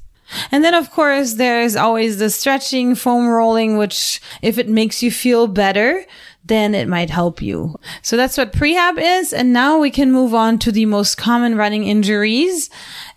And 0.53 0.63
then, 0.63 0.75
of 0.75 0.91
course, 0.91 1.35
there's 1.35 1.77
always 1.77 2.19
the 2.19 2.31
stretching, 2.31 2.95
foam 2.95 3.27
rolling, 3.27 3.77
which 3.77 4.21
if 4.43 4.59
it 4.59 4.69
makes 4.69 5.03
you 5.03 5.11
feel 5.11 5.47
better, 5.47 6.05
then 6.45 6.75
it 6.75 6.89
might 6.89 7.11
help 7.11 7.43
you. 7.43 7.79
So 8.03 8.17
that's 8.17 8.39
what 8.39 8.53
prehab 8.53 8.99
is. 8.99 9.33
And 9.33 9.53
now 9.53 9.79
we 9.79 9.91
can 9.91 10.11
move 10.11 10.35
on 10.35 10.59
to 10.61 10.73
the 10.73 10.87
most 10.87 11.17
common 11.17 11.57
running 11.57 11.85
injuries. 11.85 12.71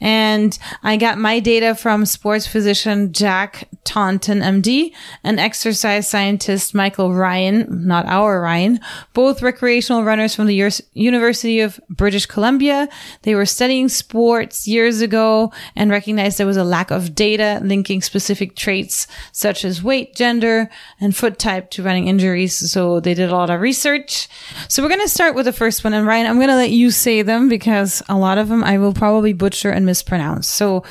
And 0.03 0.59
I 0.83 0.97
got 0.97 1.17
my 1.17 1.39
data 1.39 1.75
from 1.75 2.05
sports 2.05 2.45
physician 2.45 3.13
Jack 3.13 3.69
Taunton, 3.85 4.41
MD, 4.41 4.91
and 5.23 5.39
exercise 5.39 6.09
scientist 6.09 6.75
Michael 6.75 7.13
Ryan, 7.13 7.87
not 7.87 8.05
our 8.05 8.41
Ryan, 8.41 8.81
both 9.13 9.41
recreational 9.41 10.03
runners 10.03 10.35
from 10.35 10.47
the 10.47 10.71
University 10.93 11.61
of 11.61 11.79
British 11.89 12.25
Columbia. 12.25 12.89
They 13.21 13.33
were 13.33 13.45
studying 13.45 13.87
sports 13.87 14.67
years 14.67 14.99
ago 14.99 15.53
and 15.73 15.89
recognized 15.89 16.37
there 16.37 16.45
was 16.45 16.57
a 16.57 16.65
lack 16.65 16.91
of 16.91 17.15
data 17.15 17.61
linking 17.63 18.01
specific 18.01 18.57
traits 18.57 19.07
such 19.31 19.63
as 19.63 19.81
weight, 19.81 20.15
gender, 20.15 20.69
and 20.99 21.15
foot 21.15 21.39
type 21.39 21.71
to 21.71 21.83
running 21.83 22.09
injuries. 22.09 22.69
So 22.71 22.99
they 22.99 23.13
did 23.13 23.29
a 23.29 23.35
lot 23.35 23.49
of 23.49 23.61
research. 23.61 24.27
So 24.67 24.83
we're 24.83 24.89
going 24.89 24.99
to 24.99 25.07
start 25.07 25.33
with 25.33 25.45
the 25.45 25.53
first 25.53 25.85
one. 25.85 25.93
And 25.93 26.05
Ryan, 26.05 26.27
I'm 26.27 26.35
going 26.35 26.49
to 26.49 26.55
let 26.55 26.71
you 26.71 26.91
say 26.91 27.21
them 27.21 27.47
because 27.47 28.03
a 28.09 28.17
lot 28.17 28.37
of 28.37 28.49
them 28.49 28.65
I 28.65 28.77
will 28.77 28.93
probably 28.93 29.31
butcher 29.31 29.69
and 29.69 29.92
mispronounce. 29.93 30.47
So 30.47 30.83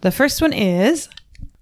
the 0.00 0.10
first 0.10 0.42
one 0.42 0.52
is. 0.52 1.08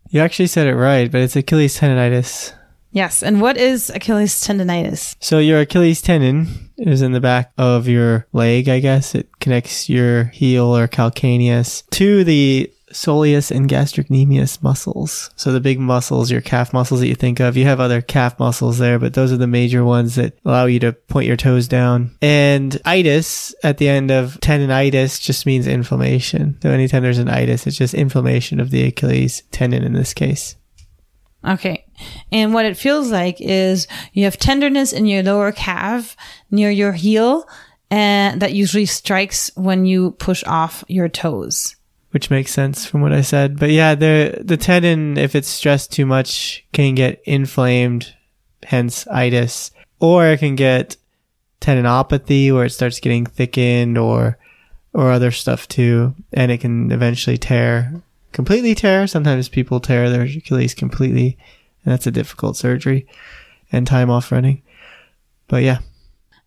You 0.08 0.20
actually 0.20 0.46
said 0.46 0.66
it 0.66 0.74
right, 0.74 1.12
but 1.12 1.20
it's 1.20 1.36
Achilles 1.36 1.78
tendonitis. 1.78 2.54
Yes. 2.92 3.22
And 3.22 3.42
what 3.42 3.58
is 3.58 3.90
Achilles 3.90 4.34
tendonitis? 4.42 5.16
So 5.20 5.38
your 5.38 5.60
Achilles 5.60 6.00
tendon 6.00 6.70
is 6.78 7.02
in 7.02 7.12
the 7.12 7.20
back 7.20 7.52
of 7.58 7.86
your 7.86 8.26
leg, 8.32 8.70
I 8.70 8.80
guess. 8.80 9.14
It 9.14 9.28
connects 9.40 9.90
your 9.90 10.24
heel 10.24 10.74
or 10.74 10.88
calcaneus 10.88 11.82
to 11.90 12.24
the 12.24 12.72
soleus 12.96 13.50
and 13.50 13.68
gastrocnemius 13.68 14.62
muscles. 14.62 15.30
So 15.36 15.52
the 15.52 15.60
big 15.60 15.78
muscles, 15.78 16.30
your 16.30 16.40
calf 16.40 16.72
muscles 16.72 17.00
that 17.00 17.08
you 17.08 17.14
think 17.14 17.40
of. 17.40 17.56
You 17.56 17.64
have 17.66 17.78
other 17.78 18.00
calf 18.00 18.38
muscles 18.38 18.78
there, 18.78 18.98
but 18.98 19.14
those 19.14 19.32
are 19.32 19.36
the 19.36 19.46
major 19.46 19.84
ones 19.84 20.14
that 20.14 20.38
allow 20.44 20.64
you 20.64 20.80
to 20.80 20.92
point 20.92 21.26
your 21.26 21.36
toes 21.36 21.68
down. 21.68 22.16
And 22.22 22.80
itis 22.84 23.54
at 23.62 23.78
the 23.78 23.88
end 23.88 24.10
of 24.10 24.40
tendonitis 24.40 25.20
just 25.20 25.44
means 25.46 25.66
inflammation. 25.66 26.58
So 26.62 26.70
anytime 26.70 27.02
there's 27.02 27.18
an 27.18 27.28
itis, 27.28 27.66
it's 27.66 27.76
just 27.76 27.94
inflammation 27.94 28.60
of 28.60 28.70
the 28.70 28.84
Achilles 28.84 29.42
tendon 29.50 29.84
in 29.84 29.92
this 29.92 30.14
case. 30.14 30.56
Okay. 31.46 31.84
And 32.32 32.54
what 32.54 32.64
it 32.64 32.76
feels 32.76 33.10
like 33.10 33.40
is 33.40 33.86
you 34.12 34.24
have 34.24 34.38
tenderness 34.38 34.92
in 34.92 35.06
your 35.06 35.22
lower 35.22 35.52
calf 35.52 36.16
near 36.50 36.70
your 36.70 36.92
heel 36.92 37.46
and 37.90 38.42
that 38.42 38.52
usually 38.52 38.86
strikes 38.86 39.50
when 39.54 39.86
you 39.86 40.12
push 40.12 40.42
off 40.44 40.82
your 40.88 41.08
toes 41.08 41.76
which 42.10 42.30
makes 42.30 42.52
sense 42.52 42.86
from 42.86 43.00
what 43.00 43.12
I 43.12 43.20
said. 43.20 43.58
But 43.58 43.70
yeah, 43.70 43.94
the 43.94 44.38
the 44.42 44.56
tendon, 44.56 45.16
if 45.18 45.34
it's 45.34 45.48
stressed 45.48 45.92
too 45.92 46.06
much, 46.06 46.64
can 46.72 46.94
get 46.94 47.22
inflamed, 47.24 48.14
hence 48.64 49.06
itis, 49.08 49.70
or 50.00 50.26
it 50.26 50.38
can 50.38 50.56
get 50.56 50.96
tendinopathy 51.60 52.52
where 52.52 52.66
it 52.66 52.70
starts 52.70 53.00
getting 53.00 53.26
thickened 53.26 53.98
or 53.98 54.38
or 54.92 55.10
other 55.10 55.30
stuff 55.30 55.68
too, 55.68 56.14
and 56.32 56.50
it 56.50 56.58
can 56.58 56.90
eventually 56.90 57.36
tear, 57.36 58.00
completely 58.32 58.74
tear. 58.74 59.06
Sometimes 59.06 59.48
people 59.48 59.78
tear 59.78 60.08
their 60.08 60.22
Achilles 60.22 60.74
completely, 60.74 61.36
and 61.84 61.92
that's 61.92 62.06
a 62.06 62.10
difficult 62.10 62.56
surgery 62.56 63.06
and 63.70 63.86
time 63.86 64.10
off 64.10 64.32
running. 64.32 64.62
But 65.48 65.62
yeah, 65.62 65.80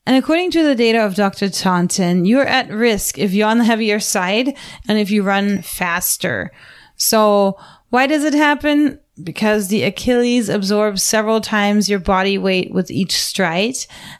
and 0.10 0.18
according 0.18 0.50
to 0.50 0.64
the 0.64 0.74
data 0.74 1.06
of 1.06 1.14
Dr. 1.14 1.50
Taunton, 1.50 2.26
you're 2.26 2.42
at 2.42 2.72
risk 2.72 3.20
if 3.20 3.32
you're 3.32 3.48
on 3.48 3.60
the 3.60 3.64
heavier 3.64 4.00
side 4.00 4.58
and 4.88 4.98
if 4.98 5.12
you 5.12 5.22
run 5.22 5.62
faster. 5.62 6.52
So 6.96 7.60
why 7.90 8.08
does 8.08 8.24
it 8.24 8.34
happen? 8.34 9.00
Because 9.24 9.68
the 9.68 9.84
Achilles 9.84 10.50
absorbs 10.50 11.04
several 11.04 11.42
times 11.42 11.92
your 11.92 12.00
body 12.00 12.40
weight 12.40 12.74
with 12.74 12.90
each 12.90 13.22
stride 13.22 13.76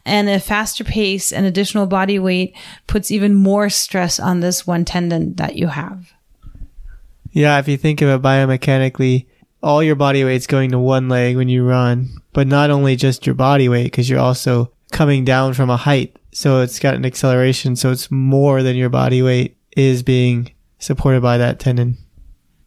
and 0.06 0.28
a 0.28 0.38
faster 0.38 0.84
pace 0.84 1.32
and 1.32 1.44
additional 1.44 1.88
body 1.88 2.20
weight 2.20 2.54
puts 2.86 3.10
even 3.10 3.34
more 3.34 3.68
stress 3.68 4.20
on 4.20 4.38
this 4.38 4.64
one 4.64 4.84
tendon 4.84 5.34
that 5.34 5.56
you 5.56 5.66
have. 5.66 6.12
Yeah, 7.32 7.58
if 7.58 7.66
you 7.66 7.76
think 7.76 8.00
of 8.00 8.10
it 8.10 8.22
biomechanically, 8.22 9.26
all 9.60 9.82
your 9.82 9.96
body 9.96 10.22
weight's 10.22 10.46
going 10.46 10.70
to 10.70 10.78
one 10.78 11.08
leg 11.08 11.36
when 11.36 11.48
you 11.48 11.64
run, 11.64 12.10
but 12.32 12.46
not 12.46 12.70
only 12.70 12.94
just 12.94 13.26
your 13.26 13.34
body 13.34 13.68
weight, 13.68 13.86
because 13.86 14.08
you're 14.08 14.20
also 14.20 14.70
coming 14.90 15.24
down 15.24 15.54
from 15.54 15.70
a 15.70 15.76
height. 15.76 16.16
So 16.32 16.60
it's 16.60 16.78
got 16.78 16.94
an 16.94 17.04
acceleration. 17.04 17.76
So 17.76 17.90
it's 17.90 18.10
more 18.10 18.62
than 18.62 18.76
your 18.76 18.88
body 18.88 19.22
weight 19.22 19.56
is 19.76 20.02
being 20.02 20.52
supported 20.78 21.22
by 21.22 21.38
that 21.38 21.58
tendon. 21.58 21.98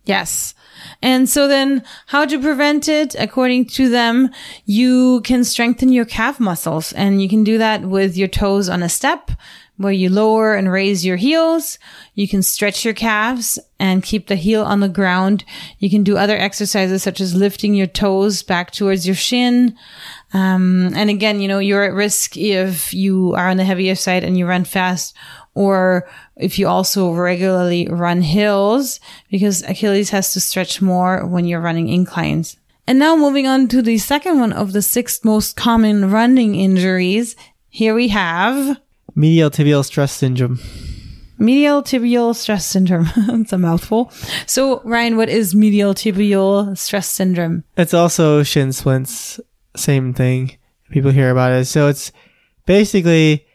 Yes. 0.06 0.54
And 1.02 1.30
so 1.30 1.48
then 1.48 1.84
how 2.08 2.26
to 2.26 2.40
prevent 2.40 2.90
it? 2.90 3.16
According 3.18 3.66
to 3.68 3.88
them, 3.90 4.30
you 4.66 5.22
can 5.22 5.46
strengthen 5.46 5.94
your 5.94 6.06
calf 6.06 6.40
muscles 6.40 6.92
and 6.94 7.22
you 7.22 7.30
can 7.30 7.44
do 7.44 7.58
that 7.58 7.84
with 7.84 8.18
your 8.18 8.28
toes 8.28 8.68
on 8.68 8.84
a 8.84 8.90
step 8.90 9.32
where 9.78 9.94
you 9.94 10.10
lower 10.10 10.54
and 10.54 10.72
raise 10.72 11.06
your 11.06 11.18
heels. 11.18 11.80
You 12.14 12.28
can 12.28 12.44
stretch 12.44 12.86
your 12.86 12.94
calves 12.94 13.58
and 13.80 14.04
keep 14.04 14.28
the 14.28 14.36
heel 14.36 14.64
on 14.64 14.82
the 14.82 14.90
ground. 14.90 15.44
You 15.80 15.90
can 15.90 16.04
do 16.04 16.18
other 16.18 16.38
exercises 16.38 17.02
such 17.02 17.20
as 17.20 17.34
lifting 17.34 17.74
your 17.74 17.88
toes 17.88 18.44
back 18.44 18.72
towards 18.72 19.08
your 19.08 19.16
shin. 19.16 19.76
Um, 20.34 20.92
and 20.96 21.10
again, 21.10 21.40
you 21.40 21.48
know, 21.48 21.60
you're 21.60 21.84
at 21.84 21.94
risk 21.94 22.36
if 22.36 22.94
you 22.94 23.34
are 23.36 23.50
on 23.50 23.58
the 23.58 23.64
heavier 23.64 23.96
side 23.96 24.24
and 24.24 24.38
you 24.38 24.48
run 24.48 24.66
fast 24.66 25.16
or 25.54 26.10
if 26.36 26.58
you 26.58 26.68
also 26.68 27.12
regularly 27.12 27.88
run 27.88 28.22
hills 28.22 29.00
because 29.30 29.62
Achilles 29.64 30.10
has 30.10 30.34
to 30.34 30.40
stretch 30.40 30.82
more 30.82 31.26
when 31.26 31.46
you're 31.46 31.62
running 31.62 31.88
inclines. 31.88 32.58
And 32.88 33.00
now 33.00 33.16
moving 33.16 33.48
on 33.48 33.68
to 33.70 33.82
the 33.82 33.98
second 34.00 34.40
one 34.40 34.52
of 34.52 34.74
the 34.74 34.82
six 34.82 35.24
most 35.24 35.56
common 35.56 36.12
running 36.12 36.56
injuries. 36.56 37.36
Here 37.70 37.94
we 37.94 38.10
have 38.10 38.82
medial 39.16 39.52
tibial 39.52 39.86
stress 39.86 40.12
syndrome. 40.12 40.60
Medial 41.38 41.84
tibial 41.84 42.36
stress 42.36 42.66
syndrome. 42.66 43.10
It's 43.16 43.54
a 43.54 43.58
mouthful. 43.58 44.12
So, 44.46 44.82
Ryan, 44.84 45.18
what 45.18 45.30
is 45.30 45.56
medial 45.56 45.94
tibial 45.94 46.78
stress 46.78 47.08
syndrome? 47.08 47.64
It's 47.78 47.94
also 47.94 48.44
shin 48.44 48.72
splints 48.74 49.40
same 49.76 50.14
thing. 50.14 50.58
People 50.92 51.12
hear 51.12 51.32
about 51.32 51.54
it. 51.54 51.66
So 51.66 51.88
it's 51.88 52.12
basically 52.66 53.46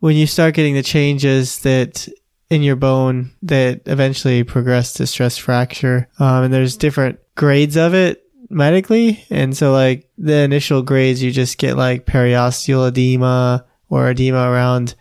when 0.00 0.16
you 0.16 0.26
start 0.26 0.54
getting 0.54 0.74
the 0.74 0.82
changes 0.82 1.60
that 1.60 2.08
in 2.50 2.62
your 2.62 2.76
bone 2.76 3.30
that 3.42 3.82
eventually 3.86 4.42
progress 4.42 4.94
to 4.94 5.06
stress 5.06 5.36
fracture. 5.36 6.08
Um, 6.18 6.44
and 6.44 6.54
there's 6.54 6.76
different 6.76 7.18
grades 7.34 7.76
of 7.76 7.94
it 7.94 8.24
medically. 8.48 9.24
And 9.30 9.56
so 9.56 9.72
like 9.72 10.08
the 10.16 10.38
initial 10.38 10.82
grades, 10.82 11.22
you 11.22 11.30
just 11.30 11.58
get 11.58 11.76
like 11.76 12.06
periosteal 12.06 12.88
edema 12.88 13.66
or 13.88 14.10
edema 14.10 14.50
around 14.50 14.94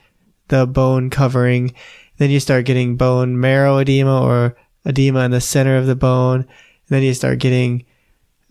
the 0.50 0.68
bone 0.68 1.10
covering. 1.10 1.74
Then 2.18 2.30
you 2.30 2.40
start 2.40 2.66
getting 2.66 2.98
bone 2.98 3.40
marrow 3.40 3.78
edema 3.78 4.22
or 4.22 4.58
edema 4.86 5.22
in 5.22 5.32
the 5.32 5.42
center 5.42 5.78
of 5.78 5.86
the 5.86 5.96
bone. 5.96 6.42
And 6.42 6.48
then 6.90 7.04
you 7.04 7.14
start 7.14 7.40
getting 7.40 7.86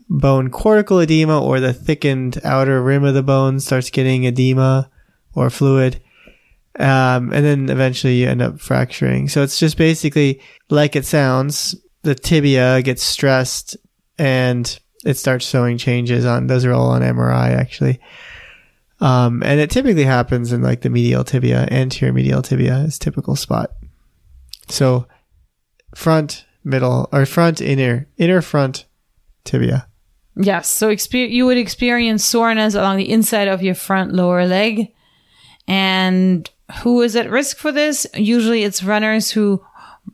bone 0.08 0.50
cortical 0.50 1.00
edema 1.00 1.40
or 1.42 1.60
the 1.60 1.72
thickened 1.72 2.38
outer 2.44 2.82
rim 2.82 3.04
of 3.04 3.14
the 3.14 3.22
bone 3.22 3.60
starts 3.60 3.90
getting 3.90 4.24
edema 4.24 4.90
or 5.34 5.50
fluid. 5.50 6.00
Um, 6.78 7.32
and 7.32 7.44
then 7.44 7.70
eventually 7.70 8.16
you 8.16 8.28
end 8.28 8.42
up 8.42 8.60
fracturing. 8.60 9.28
So 9.28 9.42
it's 9.42 9.58
just 9.58 9.78
basically 9.78 10.40
like 10.68 10.94
it 10.94 11.06
sounds. 11.06 11.74
The 12.02 12.14
tibia 12.14 12.82
gets 12.82 13.02
stressed 13.02 13.76
and 14.18 14.78
it 15.04 15.16
starts 15.16 15.46
showing 15.46 15.78
changes 15.78 16.24
on, 16.24 16.46
those 16.46 16.64
are 16.64 16.72
all 16.72 16.90
on 16.90 17.02
MRI 17.02 17.56
actually. 17.56 18.00
Um, 19.00 19.42
and 19.42 19.60
it 19.60 19.70
typically 19.70 20.04
happens 20.04 20.52
in 20.52 20.62
like 20.62 20.82
the 20.82 20.90
medial 20.90 21.24
tibia, 21.24 21.68
anterior 21.70 22.12
medial 22.12 22.42
tibia 22.42 22.78
is 22.78 22.98
typical 22.98 23.36
spot. 23.36 23.72
So 24.68 25.06
front, 25.94 26.46
middle, 26.64 27.08
or 27.12 27.26
front, 27.26 27.60
inner, 27.60 28.08
inner 28.16 28.40
front 28.40 28.86
tibia. 29.44 29.88
Yes. 30.36 30.68
So 30.68 30.88
exper- 30.88 31.30
you 31.30 31.46
would 31.46 31.56
experience 31.56 32.24
soreness 32.24 32.74
along 32.74 32.98
the 32.98 33.10
inside 33.10 33.48
of 33.48 33.62
your 33.62 33.74
front 33.74 34.12
lower 34.12 34.46
leg. 34.46 34.92
And 35.66 36.48
who 36.82 37.00
is 37.02 37.16
at 37.16 37.30
risk 37.30 37.56
for 37.56 37.72
this? 37.72 38.06
Usually 38.14 38.62
it's 38.62 38.82
runners 38.82 39.30
who 39.30 39.64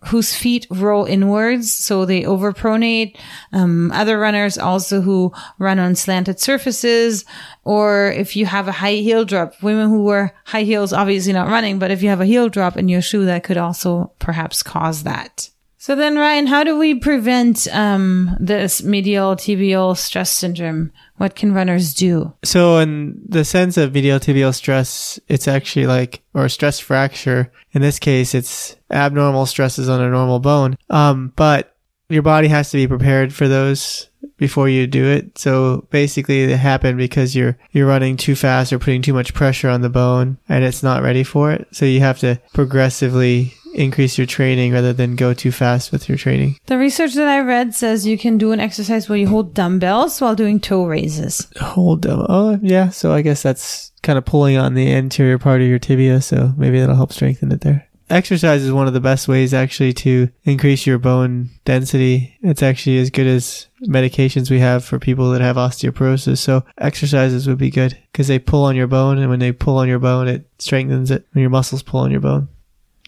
whose 0.07 0.35
feet 0.35 0.67
roll 0.71 1.05
inwards, 1.05 1.71
so 1.71 2.05
they 2.05 2.23
overpronate. 2.23 3.17
Um, 3.53 3.93
other 3.93 4.19
runners 4.19 4.57
also 4.57 5.01
who 5.01 5.33
run 5.59 5.79
on 5.79 5.95
slanted 5.95 6.41
surfaces, 6.41 7.25
or 7.65 8.11
if 8.11 8.35
you 8.35 8.47
have 8.47 8.69
a 8.69 8.73
high 8.73 8.95
heel 8.95 9.25
drop. 9.25 9.63
Women 9.63 9.89
who 9.89 10.03
wear 10.03 10.35
high 10.47 10.63
heels, 10.63 10.93
obviously 10.93 11.33
not 11.33 11.49
running, 11.49 11.79
but 11.79 11.91
if 11.91 12.03
you 12.03 12.09
have 12.09 12.21
a 12.21 12.27
heel 12.27 12.49
drop 12.49 12.77
in 12.77 12.89
your 12.89 13.03
shoe, 13.03 13.27
that 13.27 13.45
could 13.45 13.59
also 13.59 14.13
perhaps 14.19 14.63
cause 14.63 15.03
that. 15.03 15.51
So 15.83 15.97
then, 15.97 16.17
Ryan, 16.17 16.47
how 16.47 16.63
do 16.63 16.79
we 16.79 16.95
prevent 16.95 17.67
um, 17.73 18.37
this 18.39 18.85
medial 18.85 19.35
tibial 19.35 19.97
stress 19.97 20.31
syndrome? 20.31 20.93
What 21.17 21.35
can 21.35 21.53
runners 21.53 21.93
do? 21.93 22.33
So, 22.45 22.79
in 22.79 23.21
the 23.27 23.45
sense 23.45 23.77
of 23.77 23.93
medial 23.93 24.21
tibial 24.21 24.55
stress, 24.55 25.19
it's 25.27 25.49
actually 25.49 25.89
like, 25.89 26.23
or 26.35 26.49
stress 26.49 26.79
fracture. 26.79 27.51
In 27.73 27.83
this 27.83 27.99
case, 27.99 28.33
it's 28.33 28.77
abnormal 28.93 29.45
stresses 29.45 29.89
on 29.89 30.01
a 30.01 30.09
normal 30.09 30.39
bone. 30.39 30.79
Um, 30.89 31.33
but 31.35 31.75
your 32.09 32.23
body 32.23 32.47
has 32.47 32.71
to 32.71 32.77
be 32.77 32.87
prepared 32.87 33.35
for 33.35 33.49
those 33.49 34.09
before 34.37 34.69
you 34.69 34.87
do 34.87 35.05
it. 35.05 35.37
So 35.37 35.89
basically 35.91 36.47
they 36.47 36.57
happen 36.57 36.97
because 36.97 37.35
you're 37.35 37.59
you're 37.73 37.89
running 37.89 38.17
too 38.17 38.37
fast 38.37 38.73
or 38.73 38.79
putting 38.79 39.03
too 39.03 39.15
much 39.15 39.35
pressure 39.35 39.69
on 39.69 39.81
the 39.81 39.89
bone 39.89 40.39
and 40.49 40.63
it's 40.63 40.85
not 40.85 41.03
ready 41.03 41.25
for 41.25 41.51
it. 41.51 41.67
So 41.73 41.87
you 41.87 41.99
have 42.01 42.21
to 42.21 42.41
progressively 42.53 43.55
increase 43.75 44.19
your 44.19 44.27
training 44.27 44.73
rather 44.73 44.93
than 44.93 45.17
go 45.17 45.35
too 45.35 45.53
fast 45.53 45.93
with 45.93 46.09
your 46.09 46.19
training. 46.19 46.59
The 46.67 46.79
research 46.79 47.15
that 47.15 47.29
I 47.29 47.41
read 47.41 47.75
says 47.75 48.07
you 48.07 48.19
can 48.19 48.39
do 48.39 48.53
an 48.53 48.61
exercise 48.61 49.09
where 49.09 49.19
you 49.19 49.29
hold 49.29 49.55
dumbbells 49.55 50.21
while 50.21 50.35
doing 50.35 50.61
toe 50.61 50.85
raises. 50.85 51.47
Hold 51.61 52.03
them. 52.03 52.25
Oh, 52.29 52.59
yeah. 52.63 52.91
So 52.91 53.13
I 53.13 53.23
guess 53.23 53.43
that's 53.43 53.93
kind 54.03 54.19
of 54.19 54.25
pulling 54.25 54.57
on 54.57 54.75
the 54.75 54.93
anterior 54.93 55.39
part 55.39 55.61
of 55.61 55.69
your 55.69 55.79
tibia. 55.79 56.21
So 56.21 56.53
maybe 56.57 56.81
that'll 56.81 56.97
help 56.97 57.13
strengthen 57.13 57.53
it 57.53 57.61
there. 57.63 57.89
Exercise 58.11 58.63
is 58.63 58.73
one 58.73 58.87
of 58.87 58.93
the 58.93 59.01
best 59.01 59.27
ways 59.27 59.55
actually 59.55 59.95
to 59.95 60.29
increase 60.45 60.87
your 60.87 60.99
bone 60.99 61.49
density. 61.65 62.37
It's 62.43 62.63
actually 62.63 62.99
as 62.99 63.09
good 63.09 63.27
as 63.27 63.69
medications 63.85 64.51
we 64.51 64.59
have 64.59 64.85
for 64.85 64.99
people 64.99 65.31
that 65.31 65.41
have 65.41 65.57
osteoporosis. 65.57 66.37
So 66.37 66.63
exercises 66.77 67.49
would 67.49 67.57
be 67.57 67.71
good 67.71 67.97
because 68.13 68.29
they 68.29 68.39
pull 68.39 68.65
on 68.65 68.77
your 68.77 68.87
bone 68.87 69.17
and 69.17 69.31
when 69.31 69.39
they 69.39 69.51
pull 69.51 69.79
on 69.79 69.89
your 69.89 69.99
bone, 69.99 70.29
it 70.29 70.47
strengthens 70.59 71.11
it 71.11 71.27
when 71.33 71.41
your 71.41 71.51
muscles 71.51 71.83
pull 71.83 72.01
on 72.01 72.11
your 72.11 72.21
bone. 72.21 72.49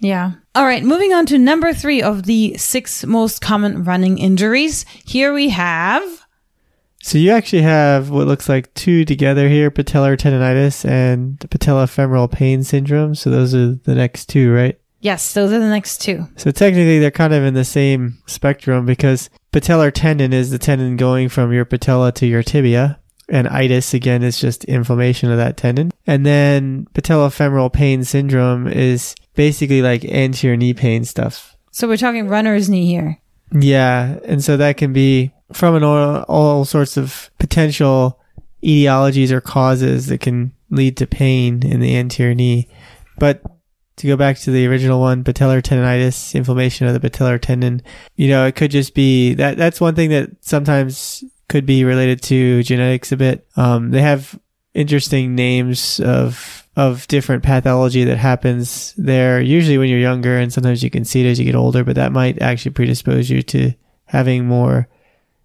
Yeah. 0.00 0.32
All 0.54 0.64
right. 0.64 0.82
Moving 0.82 1.12
on 1.12 1.26
to 1.26 1.38
number 1.38 1.72
three 1.72 2.02
of 2.02 2.24
the 2.24 2.56
six 2.56 3.04
most 3.04 3.40
common 3.40 3.84
running 3.84 4.18
injuries. 4.18 4.84
Here 5.04 5.32
we 5.32 5.50
have. 5.50 6.02
So 7.02 7.18
you 7.18 7.32
actually 7.32 7.62
have 7.62 8.08
what 8.08 8.26
looks 8.26 8.48
like 8.48 8.72
two 8.72 9.04
together 9.04 9.48
here, 9.48 9.70
patellar 9.70 10.16
tendonitis 10.16 10.88
and 10.88 11.38
patellofemoral 11.38 12.32
pain 12.32 12.64
syndrome. 12.64 13.14
So 13.14 13.28
those 13.30 13.54
are 13.54 13.74
the 13.74 13.94
next 13.94 14.30
two, 14.30 14.52
right? 14.52 14.80
Yes, 15.00 15.34
those 15.34 15.52
are 15.52 15.58
the 15.58 15.68
next 15.68 15.98
two. 16.00 16.26
So 16.36 16.50
technically 16.50 16.98
they're 16.98 17.10
kind 17.10 17.34
of 17.34 17.44
in 17.44 17.52
the 17.52 17.64
same 17.64 18.22
spectrum 18.24 18.86
because 18.86 19.28
patellar 19.52 19.92
tendon 19.92 20.32
is 20.32 20.50
the 20.50 20.58
tendon 20.58 20.96
going 20.96 21.28
from 21.28 21.52
your 21.52 21.66
patella 21.66 22.10
to 22.12 22.26
your 22.26 22.42
tibia. 22.42 22.98
And 23.28 23.48
itis 23.48 23.92
again 23.92 24.22
is 24.22 24.38
just 24.38 24.64
inflammation 24.64 25.30
of 25.30 25.36
that 25.36 25.58
tendon. 25.58 25.92
And 26.06 26.24
then 26.24 26.86
patellofemoral 26.94 27.70
pain 27.70 28.04
syndrome 28.04 28.66
is 28.66 29.14
basically 29.34 29.82
like 29.82 30.04
anterior 30.04 30.56
knee 30.56 30.74
pain 30.74 31.04
stuff. 31.04 31.56
So 31.70 31.88
we're 31.88 31.96
talking 31.96 32.28
runner's 32.28 32.68
knee 32.68 32.86
here. 32.86 33.20
Yeah. 33.52 34.18
And 34.24 34.42
so 34.42 34.56
that 34.56 34.76
can 34.76 34.92
be 34.92 35.32
from 35.52 35.74
an 35.74 35.84
all, 35.84 36.22
all 36.22 36.64
sorts 36.64 36.96
of 36.96 37.30
potential 37.38 38.20
etiologies 38.62 39.30
or 39.30 39.40
causes 39.40 40.06
that 40.06 40.20
can 40.20 40.52
lead 40.70 40.96
to 40.96 41.06
pain 41.06 41.64
in 41.64 41.80
the 41.80 41.96
anterior 41.96 42.34
knee. 42.34 42.68
But 43.18 43.42
to 43.96 44.06
go 44.06 44.16
back 44.16 44.38
to 44.38 44.50
the 44.50 44.66
original 44.66 45.00
one, 45.00 45.22
patellar 45.22 45.62
tendonitis, 45.62 46.34
inflammation 46.34 46.86
of 46.86 47.00
the 47.00 47.08
patellar 47.08 47.40
tendon, 47.40 47.82
you 48.16 48.28
know, 48.28 48.46
it 48.46 48.56
could 48.56 48.70
just 48.70 48.94
be 48.94 49.34
that 49.34 49.56
that's 49.56 49.80
one 49.80 49.94
thing 49.94 50.10
that 50.10 50.30
sometimes 50.40 51.22
could 51.48 51.66
be 51.66 51.84
related 51.84 52.22
to 52.22 52.62
genetics 52.62 53.12
a 53.12 53.16
bit. 53.16 53.46
Um, 53.56 53.90
they 53.90 54.02
have 54.02 54.38
interesting 54.72 55.34
names 55.34 56.00
of 56.00 56.63
of 56.76 57.06
different 57.08 57.42
pathology 57.42 58.04
that 58.04 58.18
happens 58.18 58.94
there, 58.96 59.40
usually 59.40 59.78
when 59.78 59.88
you're 59.88 59.98
younger, 59.98 60.38
and 60.38 60.52
sometimes 60.52 60.82
you 60.82 60.90
can 60.90 61.04
see 61.04 61.24
it 61.24 61.30
as 61.30 61.38
you 61.38 61.44
get 61.44 61.54
older, 61.54 61.84
but 61.84 61.94
that 61.96 62.12
might 62.12 62.42
actually 62.42 62.72
predispose 62.72 63.30
you 63.30 63.42
to 63.42 63.72
having 64.06 64.46
more 64.46 64.88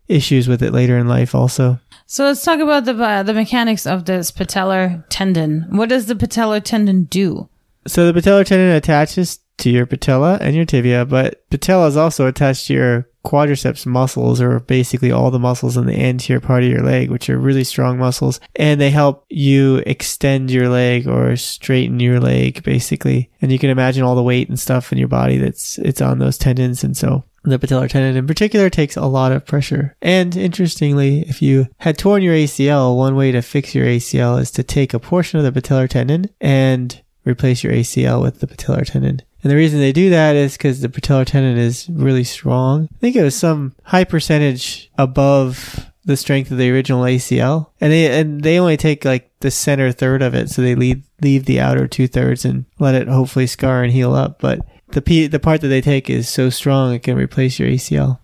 issues 0.07 0.47
with 0.47 0.63
it 0.63 0.73
later 0.73 0.97
in 0.97 1.07
life 1.07 1.35
also. 1.35 1.79
So 2.07 2.25
let's 2.25 2.43
talk 2.43 2.59
about 2.59 2.85
the 2.85 2.95
uh, 2.95 3.21
the 3.21 3.35
mechanics 3.35 3.85
of 3.85 4.05
this 4.05 4.31
patellar 4.31 5.03
tendon. 5.09 5.67
What 5.69 5.89
does 5.89 6.07
the 6.07 6.15
patellar 6.15 6.63
tendon 6.63 7.03
do? 7.03 7.47
So 7.85 8.11
the 8.11 8.19
patellar 8.19 8.45
tendon 8.45 8.75
attaches 8.75 9.39
to 9.59 9.69
your 9.69 9.85
patella 9.85 10.37
and 10.41 10.55
your 10.55 10.65
tibia, 10.65 11.05
but 11.05 11.49
patella 11.49 11.87
is 11.87 11.97
also 11.97 12.27
attached 12.27 12.67
to 12.67 12.73
your 12.73 13.09
quadriceps 13.25 13.85
muscles 13.85 14.41
or 14.41 14.59
basically 14.61 15.11
all 15.11 15.29
the 15.29 15.39
muscles 15.39 15.77
in 15.77 15.85
the 15.85 15.99
anterior 15.99 16.39
part 16.39 16.63
of 16.63 16.69
your 16.69 16.83
leg, 16.83 17.09
which 17.09 17.29
are 17.29 17.37
really 17.37 17.63
strong 17.63 17.97
muscles. 17.97 18.39
And 18.55 18.79
they 18.79 18.89
help 18.89 19.25
you 19.29 19.77
extend 19.85 20.51
your 20.51 20.69
leg 20.69 21.07
or 21.07 21.35
straighten 21.35 21.99
your 21.99 22.19
leg, 22.19 22.63
basically. 22.63 23.29
And 23.41 23.51
you 23.51 23.59
can 23.59 23.69
imagine 23.69 24.03
all 24.03 24.15
the 24.15 24.23
weight 24.23 24.49
and 24.49 24.59
stuff 24.59 24.91
in 24.91 24.97
your 24.97 25.07
body 25.07 25.37
that's, 25.37 25.77
it's 25.79 26.01
on 26.01 26.19
those 26.19 26.37
tendons. 26.37 26.83
And 26.83 26.95
so 26.95 27.23
the 27.43 27.59
patellar 27.59 27.89
tendon 27.89 28.17
in 28.17 28.27
particular 28.27 28.69
takes 28.69 28.95
a 28.95 29.05
lot 29.05 29.31
of 29.31 29.45
pressure. 29.45 29.95
And 30.01 30.35
interestingly, 30.35 31.21
if 31.21 31.41
you 31.41 31.67
had 31.77 31.97
torn 31.97 32.21
your 32.21 32.35
ACL, 32.35 32.97
one 32.97 33.15
way 33.15 33.31
to 33.31 33.41
fix 33.41 33.75
your 33.75 33.85
ACL 33.85 34.39
is 34.39 34.51
to 34.51 34.63
take 34.63 34.93
a 34.93 34.99
portion 34.99 35.39
of 35.39 35.53
the 35.53 35.61
patellar 35.61 35.89
tendon 35.89 36.29
and 36.39 37.01
replace 37.25 37.63
your 37.63 37.73
ACL 37.73 38.21
with 38.21 38.39
the 38.39 38.47
patellar 38.47 38.85
tendon. 38.85 39.21
And 39.41 39.51
the 39.51 39.55
reason 39.55 39.79
they 39.79 39.93
do 39.93 40.09
that 40.09 40.35
is 40.35 40.53
because 40.57 40.81
the 40.81 40.89
patellar 40.89 41.25
tendon 41.25 41.57
is 41.57 41.89
really 41.89 42.23
strong. 42.25 42.89
I 42.91 42.97
think 42.99 43.15
it 43.15 43.23
was 43.23 43.35
some 43.35 43.73
high 43.83 44.03
percentage 44.03 44.91
above 44.97 45.89
the 46.05 46.17
strength 46.17 46.51
of 46.51 46.57
the 46.57 46.71
original 46.71 47.03
ACL, 47.03 47.69
and 47.79 47.93
they 47.93 48.19
and 48.19 48.41
they 48.41 48.59
only 48.59 48.77
take 48.77 49.05
like 49.05 49.31
the 49.39 49.51
center 49.51 49.91
third 49.91 50.21
of 50.21 50.33
it, 50.33 50.49
so 50.49 50.61
they 50.61 50.75
leave 50.75 51.03
leave 51.21 51.45
the 51.45 51.59
outer 51.59 51.87
two 51.87 52.07
thirds 52.07 52.43
and 52.45 52.65
let 52.79 52.95
it 52.95 53.07
hopefully 53.07 53.47
scar 53.47 53.83
and 53.83 53.93
heal 53.93 54.13
up. 54.13 54.39
But 54.39 54.59
the 54.89 55.01
p 55.01 55.27
the 55.27 55.39
part 55.39 55.61
that 55.61 55.67
they 55.67 55.81
take 55.81 56.09
is 56.09 56.27
so 56.27 56.49
strong 56.49 56.93
it 56.93 57.03
can 57.03 57.15
replace 57.15 57.59
your 57.59 57.69
ACL. 57.69 58.19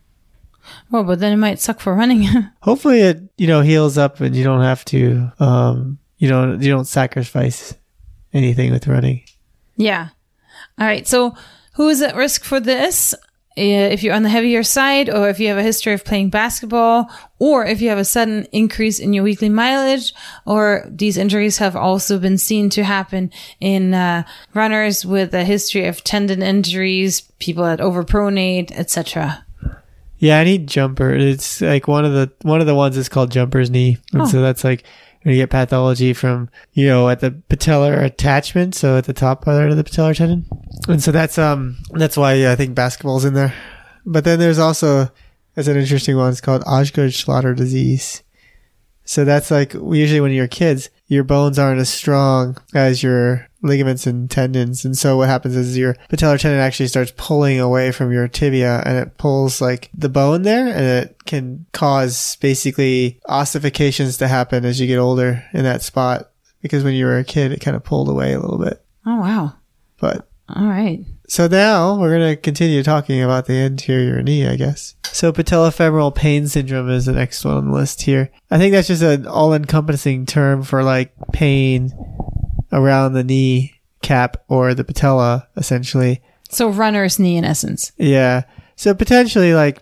Well, 0.89 1.03
but 1.03 1.19
then 1.19 1.31
it 1.31 1.37
might 1.37 1.59
suck 1.59 1.79
for 1.79 1.93
running. 1.93 2.23
hopefully, 2.61 3.01
it 3.01 3.21
you 3.37 3.47
know 3.47 3.61
heals 3.61 3.97
up 3.97 4.19
and 4.19 4.35
you 4.35 4.43
don't 4.43 4.63
have 4.63 4.83
to 4.85 5.31
um 5.39 5.99
you 6.17 6.27
know 6.27 6.53
you 6.53 6.69
don't 6.69 6.85
sacrifice 6.85 7.75
anything 8.33 8.71
with 8.71 8.87
running. 8.87 9.23
Yeah. 9.77 10.09
All 10.79 10.85
right. 10.87 11.07
So, 11.07 11.35
who 11.73 11.89
is 11.89 12.01
at 12.01 12.15
risk 12.15 12.43
for 12.43 12.59
this? 12.59 13.13
If 13.57 14.03
you're 14.03 14.13
on 14.13 14.23
the 14.23 14.29
heavier 14.29 14.63
side, 14.63 15.09
or 15.09 15.29
if 15.29 15.39
you 15.39 15.47
have 15.47 15.57
a 15.57 15.63
history 15.63 15.93
of 15.93 16.03
playing 16.03 16.29
basketball, 16.29 17.09
or 17.39 17.65
if 17.65 17.81
you 17.81 17.87
have 17.87 17.97
a 17.97 18.03
sudden 18.03 18.45
increase 18.51 18.99
in 18.99 19.13
your 19.13 19.23
weekly 19.23 19.47
mileage, 19.47 20.13
or 20.45 20.85
these 20.89 21.15
injuries 21.15 21.57
have 21.59 21.73
also 21.73 22.19
been 22.19 22.37
seen 22.37 22.69
to 22.71 22.83
happen 22.83 23.31
in 23.61 23.93
uh, 23.93 24.23
runners 24.53 25.05
with 25.05 25.33
a 25.33 25.45
history 25.45 25.85
of 25.87 26.03
tendon 26.03 26.41
injuries, 26.41 27.21
people 27.39 27.63
that 27.63 27.79
overpronate, 27.79 28.73
etc. 28.73 29.45
Yeah, 30.17 30.39
I 30.39 30.43
need 30.43 30.67
jumper. 30.67 31.13
It's 31.15 31.61
like 31.61 31.87
one 31.87 32.03
of 32.03 32.11
the 32.11 32.29
one 32.41 32.59
of 32.59 32.67
the 32.67 32.75
ones 32.75 32.97
is 32.97 33.07
called 33.07 33.31
jumper's 33.31 33.69
knee, 33.69 33.97
and 34.11 34.23
Oh. 34.23 34.25
so 34.25 34.41
that's 34.41 34.65
like 34.65 34.83
you 35.33 35.41
get 35.41 35.49
pathology 35.49 36.13
from 36.13 36.49
you 36.73 36.87
know 36.87 37.09
at 37.09 37.19
the 37.19 37.31
patellar 37.49 38.03
attachment, 38.03 38.75
so 38.75 38.97
at 38.97 39.05
the 39.05 39.13
top 39.13 39.43
part 39.43 39.71
of 39.71 39.77
the 39.77 39.83
patellar 39.83 40.15
tendon, 40.15 40.45
and 40.87 41.01
so 41.01 41.11
that's 41.11 41.37
um 41.37 41.77
that's 41.91 42.17
why 42.17 42.51
I 42.51 42.55
think 42.55 42.75
basketball's 42.75 43.25
in 43.25 43.33
there. 43.33 43.53
But 44.05 44.23
then 44.23 44.39
there's 44.39 44.59
also 44.59 45.09
there's 45.55 45.67
an 45.67 45.77
interesting 45.77 46.17
one. 46.17 46.31
It's 46.31 46.41
called 46.41 46.63
Osgood-Schlatter 46.65 47.55
disease. 47.55 48.21
So 49.05 49.23
that's 49.23 49.51
like 49.51 49.73
usually 49.73 50.19
when 50.19 50.31
you're 50.31 50.47
kids, 50.47 50.89
your 51.07 51.23
bones 51.23 51.59
aren't 51.59 51.79
as 51.79 51.89
strong 51.89 52.57
as 52.73 53.03
your 53.03 53.47
ligaments 53.61 54.07
and 54.07 54.29
tendons. 54.29 54.83
And 54.83 54.97
so 54.97 55.17
what 55.17 55.29
happens 55.29 55.55
is 55.55 55.77
your 55.77 55.93
patellar 56.09 56.39
tendon 56.39 56.59
actually 56.59 56.87
starts 56.87 57.13
pulling 57.15 57.59
away 57.59 57.91
from 57.91 58.11
your 58.11 58.27
tibia 58.27 58.81
and 58.85 58.97
it 58.97 59.17
pulls 59.17 59.61
like 59.61 59.89
the 59.93 60.09
bone 60.09 60.41
there 60.41 60.67
and 60.67 60.85
it 60.85 61.17
can 61.25 61.65
cause 61.71 62.35
basically 62.37 63.19
ossifications 63.27 64.17
to 64.17 64.27
happen 64.27 64.65
as 64.65 64.81
you 64.81 64.87
get 64.87 64.99
older 64.99 65.43
in 65.53 65.63
that 65.63 65.83
spot. 65.83 66.31
Because 66.61 66.83
when 66.83 66.95
you 66.95 67.05
were 67.05 67.19
a 67.19 67.23
kid, 67.23 67.51
it 67.51 67.61
kind 67.61 67.77
of 67.77 67.83
pulled 67.83 68.09
away 68.09 68.33
a 68.33 68.39
little 68.39 68.57
bit. 68.57 68.83
Oh 69.05 69.19
wow. 69.19 69.53
But 69.99 70.27
All 70.47 70.67
right. 70.67 71.03
so 71.27 71.47
now 71.47 71.99
we're 71.99 72.17
going 72.17 72.35
to 72.35 72.41
continue 72.41 72.83
talking 72.83 73.21
about 73.23 73.47
the 73.47 73.53
anterior 73.53 74.21
knee, 74.21 74.45
I 74.45 74.55
guess. 74.55 74.95
So 75.11 75.33
patellofemoral 75.33 76.13
pain 76.13 76.47
syndrome 76.47 76.89
is 76.89 77.05
the 77.05 77.13
next 77.13 77.43
one 77.43 77.55
on 77.55 77.71
the 77.71 77.73
list 77.75 78.03
here. 78.03 78.29
I 78.51 78.57
think 78.59 78.73
that's 78.73 78.87
just 78.89 79.01
an 79.01 79.25
all-encompassing 79.25 80.25
term 80.27 80.61
for 80.61 80.83
like 80.83 81.13
pain 81.33 81.91
around 82.71 83.13
the 83.13 83.23
knee 83.23 83.73
cap 84.03 84.37
or 84.47 84.73
the 84.75 84.83
patella, 84.83 85.47
essentially. 85.57 86.21
So 86.49 86.69
runner's 86.69 87.17
knee 87.17 87.37
in 87.37 87.45
essence. 87.45 87.91
Yeah. 87.97 88.43
So 88.75 88.93
potentially 88.93 89.53
like 89.55 89.81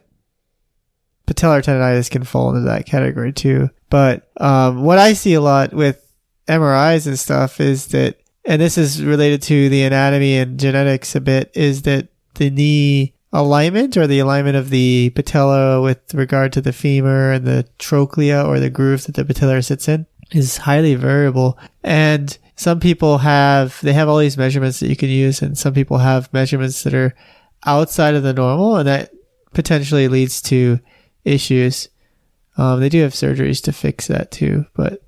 patellar 1.28 1.62
tendonitis 1.62 2.10
can 2.10 2.24
fall 2.24 2.50
into 2.50 2.62
that 2.62 2.86
category 2.86 3.34
too. 3.34 3.70
But 3.90 4.30
um, 4.38 4.84
what 4.84 4.98
I 4.98 5.14
see 5.14 5.34
a 5.34 5.42
lot 5.42 5.74
with 5.74 6.00
MRIs 6.48 7.06
and 7.08 7.20
stuff 7.20 7.60
is 7.60 7.88
that, 7.88 8.18
and 8.46 8.62
this 8.62 8.78
is 8.78 9.04
related 9.04 9.42
to 9.44 9.70
the 9.70 9.84
anatomy 9.84 10.38
and 10.38 10.60
genetics 10.60 11.16
a 11.16 11.22
bit, 11.22 11.52
is 11.54 11.84
that 11.84 12.08
the 12.36 12.50
knee 12.50 13.14
alignment 13.32 13.98
or 13.98 14.06
the 14.06 14.20
alignment 14.20 14.56
of 14.56 14.70
the 14.70 15.10
patella 15.12 15.82
with 15.82 16.14
regard 16.14 16.54
to 16.54 16.62
the 16.62 16.72
femur 16.72 17.32
and 17.32 17.46
the 17.46 17.68
trochlea 17.80 18.46
or 18.46 18.60
the 18.60 18.70
groove 18.70 19.06
that 19.06 19.16
the 19.16 19.26
patella 19.26 19.62
sits 19.62 19.88
in 19.88 20.06
is 20.32 20.58
highly 20.58 20.96
variable. 20.96 21.58
And 21.84 22.38
some 22.56 22.80
people 22.80 23.20
have, 23.20 23.80
they 23.82 23.94
have 23.94 24.08
all 24.08 24.20
these 24.20 24.38
measurements 24.38 24.80
that 24.80 24.88
you 24.88 24.96
can 24.96 25.10
use 25.10 25.42
and 25.42 25.58
some 25.58 25.74
people 25.74 25.98
have 25.98 26.32
measurements 26.32 26.84
that 26.84 26.94
are 26.94 27.16
outside 27.66 28.14
of 28.14 28.24
the 28.24 28.34
normal 28.34 28.78
and 28.78 28.88
that 28.88 29.12
potentially 29.54 30.08
leads 30.08 30.42
to 30.44 30.80
issues. 31.26 31.90
Um, 32.58 32.80
they 32.80 32.90
do 32.90 33.02
have 33.02 33.14
surgeries 33.14 33.64
to 33.64 33.74
fix 33.74 34.08
that 34.08 34.30
too, 34.30 34.68
but 34.76 35.02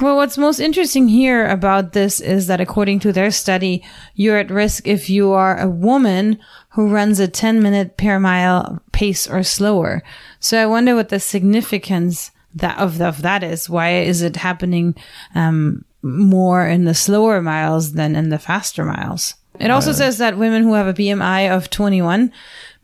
Well, 0.00 0.16
what's 0.16 0.36
most 0.36 0.58
interesting 0.58 1.06
here 1.06 1.46
about 1.46 1.92
this 1.92 2.20
is 2.20 2.48
that 2.48 2.60
according 2.60 2.98
to 3.00 3.12
their 3.12 3.30
study, 3.30 3.84
you're 4.14 4.38
at 4.38 4.50
risk 4.50 4.88
if 4.88 5.08
you 5.08 5.32
are 5.32 5.58
a 5.58 5.68
woman 5.68 6.40
who 6.70 6.88
runs 6.88 7.20
a 7.20 7.28
10 7.28 7.62
minute 7.62 7.96
per 7.96 8.18
mile 8.18 8.82
pace 8.90 9.28
or 9.28 9.44
slower. 9.44 10.02
So 10.40 10.60
I 10.60 10.66
wonder 10.66 10.96
what 10.96 11.10
the 11.10 11.20
significance 11.20 12.32
that 12.56 12.76
of, 12.78 13.00
of 13.00 13.22
that 13.22 13.44
is. 13.44 13.70
Why 13.70 13.98
is 13.98 14.20
it 14.20 14.36
happening 14.36 14.96
um, 15.36 15.84
more 16.02 16.66
in 16.66 16.84
the 16.84 16.94
slower 16.94 17.40
miles 17.40 17.92
than 17.92 18.16
in 18.16 18.30
the 18.30 18.38
faster 18.38 18.84
miles? 18.84 19.34
It 19.60 19.70
also 19.70 19.92
says 19.92 20.18
that 20.18 20.36
women 20.36 20.64
who 20.64 20.74
have 20.74 20.88
a 20.88 20.94
BMI 20.94 21.54
of 21.56 21.70
21, 21.70 22.32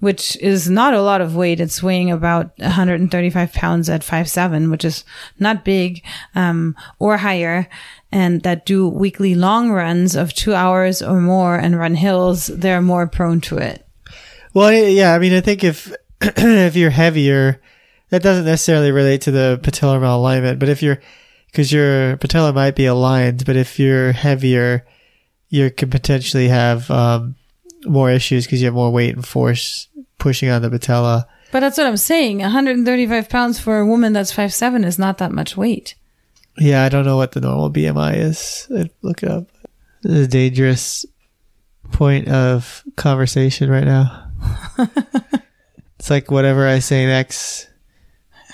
which 0.01 0.37
is 0.39 0.69
not 0.69 0.95
a 0.95 1.03
lot 1.03 1.21
of 1.21 1.37
weight, 1.37 1.61
it's 1.61 1.83
weighing 1.83 2.11
about 2.11 2.59
135 2.59 3.53
pounds 3.53 3.89
at 3.89 4.03
5'7, 4.03 4.71
which 4.71 4.85
is 4.85 5.05
not 5.39 5.65
big, 5.65 6.03
um, 6.35 6.75
or 6.99 7.19
higher, 7.19 7.69
and 8.11 8.43
that 8.43 8.67
do 8.67 8.89
weekly 8.89 9.35
long 9.35 9.71
runs 9.71 10.17
of 10.17 10.35
two 10.35 10.55
hours 10.55 11.01
or 11.03 11.21
more 11.21 11.57
and 11.57 11.79
run 11.79 11.95
hills, 11.95 12.49
they're 12.49 12.83
more 12.83 13.07
prone 13.07 13.41
to 13.43 13.59
it. 13.59 13.87
Well, 14.53 14.73
yeah, 14.73 15.15
I 15.15 15.19
mean, 15.19 15.33
I 15.33 15.41
think 15.41 15.63
if 15.63 15.93
if 16.21 16.77
you're 16.77 16.91
heavier, 16.91 17.61
that 18.11 18.23
doesn't 18.23 18.45
necessarily 18.45 18.91
relate 18.91 19.23
to 19.23 19.31
the 19.31 19.61
patellar 19.63 20.01
malalignment. 20.01 20.59
But 20.59 20.69
if 20.69 20.83
you're, 20.83 21.01
because 21.47 21.73
your 21.73 22.17
patella 22.17 22.53
might 22.53 22.75
be 22.75 22.87
aligned, 22.87 23.45
but 23.47 23.57
if 23.57 23.79
you're 23.79 24.13
heavier, 24.13 24.87
you 25.49 25.71
could 25.71 25.91
potentially 25.91 26.49
have 26.49 26.91
um, 26.91 27.37
more 27.85 28.11
issues 28.11 28.47
because 28.47 28.61
you 28.61 28.67
have 28.67 28.75
more 28.75 28.91
weight 28.91 29.15
and 29.15 29.27
force 29.27 29.89
pushing 30.21 30.49
on 30.51 30.63
the 30.63 30.71
patella. 30.71 31.27
But 31.51 31.61
that's 31.61 31.77
what 31.77 31.89
I'm 31.89 31.97
saying. 31.97 32.39
135 32.39 33.29
pounds 33.29 33.59
for 33.59 33.81
a 33.81 33.87
woman 33.87 34.13
that's 34.13 34.33
5'7 34.33 34.85
is 34.85 34.99
not 34.99 35.19
that 35.19 35.33
much 35.33 35.57
weight. 35.57 35.97
Yeah, 36.57 36.85
I 36.85 36.89
don't 36.89 37.05
know 37.05 37.17
what 37.17 37.33
the 37.33 37.41
normal 37.41 37.73
BMI 37.73 38.17
is. 38.19 38.69
I'd 38.77 38.91
look 39.03 39.23
it 39.25 39.29
up. 39.31 39.49
This 40.03 40.13
is 40.13 40.27
a 40.27 40.31
dangerous 40.31 41.05
point 41.91 42.29
of 42.29 42.85
conversation 42.97 43.69
right 43.69 43.85
now. 43.85 44.31
it's 45.99 46.09
like 46.11 46.31
whatever 46.31 46.67
I 46.69 46.79
say 46.79 47.07
next 47.07 47.69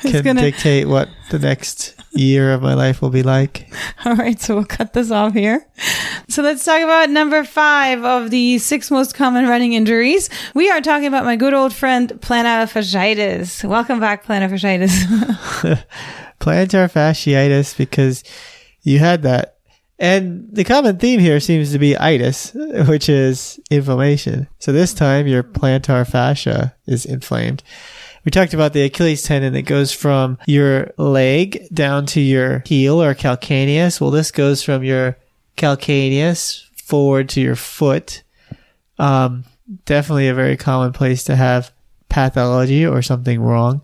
can 0.01 0.25
gonna- 0.25 0.41
dictate 0.41 0.89
what 0.89 1.09
the 1.31 1.39
next 1.39 1.96
year 2.17 2.53
of 2.53 2.63
my 2.63 2.75
life 2.75 3.03
will 3.03 3.11
be 3.11 3.23
like. 3.23 3.69
All 4.05 4.15
right, 4.15 4.41
so 4.41 4.55
we'll 4.57 4.65
cut 4.65 4.93
this 4.93 5.11
off 5.11 5.33
here. 5.33 5.67
So 6.29 6.43
let's 6.43 6.65
talk 6.65 6.83
about 6.83 7.11
number 7.11 7.45
five 7.45 8.05
of 8.05 8.31
the 8.31 8.59
six 8.59 8.91
most 8.91 9.15
common 9.15 9.47
running 9.47 9.73
injuries. 9.73 10.29
We 10.55 10.71
are 10.71 10.81
talking 10.81 11.07
about 11.07 11.25
my 11.25 11.37
good 11.37 11.55
old 11.55 11.73
friend 11.73 12.11
plantar 12.21 12.67
fasciitis. 12.71 13.69
Welcome 13.69 14.01
back, 14.01 14.25
plantar 14.25 14.51
fasciitis. 14.51 15.85
Plantar 16.41 16.93
fasciitis 16.93 17.77
because 17.77 18.23
you 18.83 18.99
had 18.99 19.23
that. 19.23 19.57
And 19.99 20.49
the 20.53 20.65
common 20.65 20.99
theme 20.99 21.21
here 21.21 21.41
seems 21.41 21.73
to 21.73 21.79
be 21.79 21.97
itis, 21.97 22.53
which 22.87 23.09
is 23.09 23.59
inflammation. 23.71 24.47
So 24.59 24.71
this 24.71 24.93
time 24.93 25.27
your 25.27 25.43
plantar 25.43 26.07
fascia 26.07 26.75
is 26.87 27.07
inflamed. 27.07 27.63
We 28.27 28.33
talked 28.33 28.55
about 28.55 28.73
the 28.73 28.83
Achilles 28.83 29.23
tendon 29.23 29.53
that 29.53 29.63
goes 29.63 29.93
from 29.93 30.37
your 30.49 30.91
leg 30.97 31.69
down 31.73 32.07
to 32.07 32.21
your 32.21 32.65
heel 32.67 33.01
or 33.01 33.15
calcaneus. 33.15 34.01
Well, 34.01 34.11
this 34.11 34.33
goes 34.33 34.65
from 34.65 34.83
your 34.83 35.17
calcaneus 35.57 36.69
forward 36.75 37.29
to 37.31 37.41
your 37.41 37.55
foot. 37.55 38.25
Um, 38.99 39.45
definitely 39.85 40.27
a 40.27 40.35
very 40.35 40.57
common 40.57 40.93
place 40.93 41.23
to 41.25 41.37
have 41.37 41.71
pathology 42.09 42.85
or 42.85 43.01
something 43.01 43.41
wrong. 43.41 43.83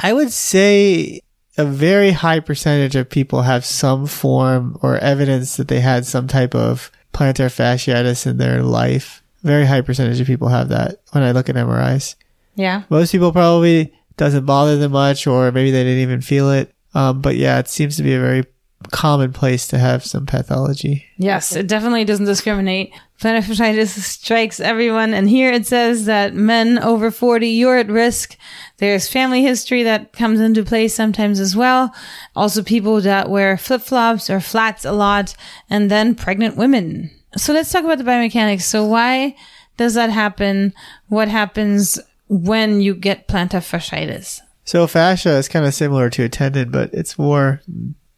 I 0.00 0.14
would 0.14 0.32
say 0.32 1.20
a 1.58 1.66
very 1.66 2.12
high 2.12 2.40
percentage 2.40 2.96
of 2.96 3.10
people 3.10 3.42
have 3.42 3.62
some 3.62 4.06
form 4.06 4.78
or 4.80 4.96
evidence 4.96 5.56
that 5.56 5.68
they 5.68 5.80
had 5.80 6.06
some 6.06 6.28
type 6.28 6.54
of 6.54 6.90
plantar 7.12 7.50
fasciitis 7.50 8.26
in 8.26 8.38
their 8.38 8.62
life. 8.62 9.22
Very 9.42 9.66
high 9.66 9.82
percentage 9.82 10.18
of 10.18 10.26
people 10.26 10.48
have 10.48 10.70
that 10.70 11.02
when 11.10 11.22
I 11.22 11.32
look 11.32 11.50
at 11.50 11.56
MRIs. 11.56 12.14
Yeah. 12.54 12.82
Most 12.90 13.12
people 13.12 13.32
probably 13.32 13.92
doesn't 14.16 14.44
bother 14.44 14.76
them 14.76 14.92
much, 14.92 15.26
or 15.26 15.50
maybe 15.52 15.70
they 15.70 15.82
didn't 15.82 16.02
even 16.02 16.20
feel 16.20 16.50
it. 16.50 16.74
Um, 16.94 17.20
but 17.20 17.36
yeah, 17.36 17.58
it 17.58 17.68
seems 17.68 17.96
to 17.96 18.02
be 18.02 18.14
a 18.14 18.20
very 18.20 18.44
common 18.90 19.32
place 19.32 19.68
to 19.68 19.78
have 19.78 20.04
some 20.04 20.26
pathology. 20.26 21.04
Yes, 21.16 21.54
it 21.54 21.66
definitely 21.66 22.04
doesn't 22.04 22.26
discriminate. 22.26 22.92
Plantar 23.20 23.42
fasciitis 23.42 23.88
strikes 24.00 24.60
everyone. 24.60 25.14
And 25.14 25.28
here 25.28 25.52
it 25.52 25.66
says 25.66 26.06
that 26.06 26.34
men 26.34 26.78
over 26.78 27.10
40, 27.10 27.48
you're 27.48 27.78
at 27.78 27.88
risk. 27.88 28.36
There's 28.78 29.08
family 29.08 29.42
history 29.42 29.82
that 29.84 30.12
comes 30.12 30.40
into 30.40 30.64
play 30.64 30.88
sometimes 30.88 31.38
as 31.38 31.54
well. 31.54 31.94
Also 32.34 32.62
people 32.62 33.00
that 33.02 33.30
wear 33.30 33.56
flip 33.56 33.82
flops 33.82 34.28
or 34.28 34.40
flats 34.40 34.84
a 34.84 34.92
lot 34.92 35.36
and 35.70 35.90
then 35.90 36.14
pregnant 36.14 36.56
women. 36.56 37.10
So 37.36 37.52
let's 37.52 37.70
talk 37.70 37.84
about 37.84 37.98
the 37.98 38.04
biomechanics. 38.04 38.62
So 38.62 38.84
why 38.84 39.36
does 39.76 39.94
that 39.94 40.10
happen? 40.10 40.74
What 41.08 41.28
happens 41.28 41.98
when 42.32 42.80
you 42.80 42.94
get 42.94 43.28
plantar 43.28 43.60
fasciitis? 43.60 44.40
So 44.64 44.86
fascia 44.86 45.36
is 45.36 45.48
kind 45.48 45.66
of 45.66 45.74
similar 45.74 46.08
to 46.10 46.24
a 46.24 46.28
tendon, 46.30 46.70
but 46.70 46.92
it's 46.94 47.18
more 47.18 47.60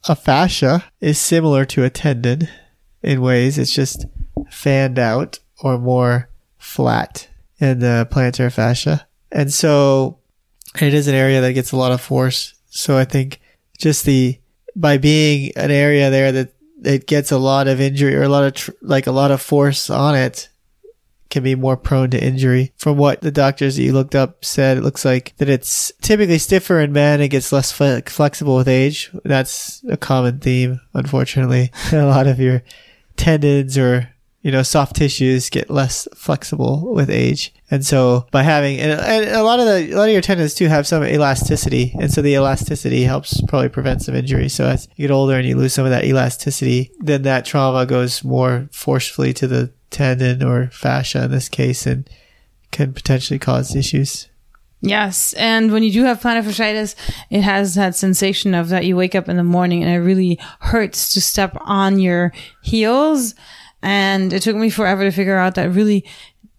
a 0.09 0.15
fascia 0.15 0.85
is 1.01 1.19
similar 1.19 1.65
to 1.65 1.83
a 1.83 1.91
tendon 1.91 2.49
in 3.03 3.21
ways. 3.21 3.59
It's 3.59 3.73
just 3.73 4.07
fanned 4.51 5.01
out 5.01 5.41
or 5.61 5.79
more 5.79 6.29
flat 6.59 7.29
in 7.59 7.81
the 7.81 8.07
plantar 8.11 8.53
fascia. 8.53 9.07
And 9.33 9.53
so 9.53 10.21
it 10.81 10.95
is 10.95 11.09
an 11.09 11.17
area 11.17 11.41
that 11.41 11.55
gets 11.55 11.73
a 11.73 11.77
lot 11.77 11.91
of 11.91 12.01
force. 12.01 12.55
So 12.71 12.97
I 12.97 13.05
think 13.05 13.41
just 13.79 14.05
the, 14.05 14.39
by 14.77 14.97
being 14.97 15.51
an 15.57 15.73
area 15.73 16.11
there 16.11 16.31
that 16.31 16.53
it 16.85 17.09
gets 17.09 17.33
a 17.33 17.39
lot 17.39 17.67
of 17.67 17.81
injury 17.81 18.15
or 18.15 18.23
a 18.23 18.29
lot 18.29 18.45
of, 18.45 18.55
tr- 18.55 18.71
like 18.81 19.09
a 19.09 19.13
lot 19.13 19.33
of 19.33 19.43
force 19.43 19.91
on 19.91 20.15
it, 20.15 20.51
can 21.35 21.43
be 21.43 21.57
more 21.57 21.77
prone 21.77 22.11
to 22.11 22.25
injury. 22.25 22.73
From 22.77 22.97
what 22.97 23.21
the 23.21 23.33
doctors 23.33 23.75
that 23.75 23.83
you 23.83 23.93
looked 23.93 24.15
up 24.15 24.45
said, 24.45 24.79
it 24.79 24.83
looks 24.83 25.05
like 25.05 25.35
that 25.39 25.49
it's 25.49 25.93
typically 26.01 26.39
stiffer 26.39 26.79
in 26.79 26.93
men. 26.93 27.21
and 27.21 27.29
gets 27.29 27.53
less 27.53 27.73
fle- 27.73 27.99
flexible 28.07 28.57
with 28.57 28.69
age. 28.69 29.11
That's 29.25 29.83
a 29.89 29.97
common 29.97 30.39
theme, 30.39 30.81
unfortunately. 30.95 31.73
a 31.93 32.05
lot 32.05 32.29
of 32.29 32.39
your 32.39 32.63
tendons 33.17 33.77
or 33.77 34.14
you 34.45 34.53
know 34.53 34.63
soft 34.63 34.95
tissues 34.95 35.49
get 35.49 35.71
less 35.71 36.07
flexible 36.15 36.93
with 36.93 37.09
age, 37.09 37.53
and 37.71 37.85
so 37.85 38.27
by 38.31 38.43
having 38.43 38.79
and, 38.79 38.93
and 38.93 39.31
a 39.31 39.43
lot 39.43 39.59
of 39.59 39.65
the 39.65 39.91
a 39.93 39.97
lot 39.97 40.09
of 40.09 40.13
your 40.13 40.21
tendons 40.21 40.55
too 40.55 40.69
have 40.69 40.87
some 40.87 41.03
elasticity, 41.03 41.97
and 41.99 42.13
so 42.13 42.21
the 42.21 42.35
elasticity 42.35 43.05
helps 43.05 43.41
probably 43.49 43.71
prevent 43.71 44.03
some 44.03 44.15
injury. 44.15 44.51
So 44.51 44.67
as 44.67 44.87
you 44.97 45.09
get 45.09 45.15
older 45.15 45.35
and 45.35 45.49
you 45.49 45.57
lose 45.57 45.73
some 45.73 45.87
of 45.87 45.91
that 45.91 46.05
elasticity, 46.05 46.93
then 47.01 47.23
that 47.23 47.47
trauma 47.47 47.87
goes 47.87 48.23
more 48.23 48.69
forcefully 48.71 49.33
to 49.33 49.47
the 49.47 49.73
tendon 49.89 50.43
or 50.43 50.69
fascia 50.69 51.25
in 51.25 51.31
this 51.31 51.49
case 51.49 51.87
and 51.87 52.09
can 52.71 52.93
potentially 52.93 53.39
cause 53.39 53.75
issues. 53.75 54.29
Yes, 54.83 55.33
and 55.39 55.73
when 55.73 55.83
you 55.83 55.91
do 55.91 56.03
have 56.03 56.21
plantar 56.21 56.43
fasciitis, 56.43 56.95
it 57.31 57.41
has 57.41 57.77
that 57.77 57.97
sensation 57.97 58.55
of 58.55 58.69
that 58.69 58.85
you 58.85 58.95
wake 58.95 59.15
up 59.15 59.31
in 59.31 59.39
the 59.39 59.43
morning 59.43 59.83
and 59.83 59.91
it 59.91 60.01
really 60.01 60.39
hurts 60.61 61.15
to 61.15 61.23
step 61.23 61.57
on 61.63 61.99
your 61.99 62.35
heels. 62.63 63.35
And 63.85 64.33
it 64.33 64.43
took 64.43 64.57
me 64.57 64.71
forever 64.71 65.05
to 65.05 65.11
figure 65.11 65.37
out 65.37 65.55
that 65.57 65.71
really 65.71 66.05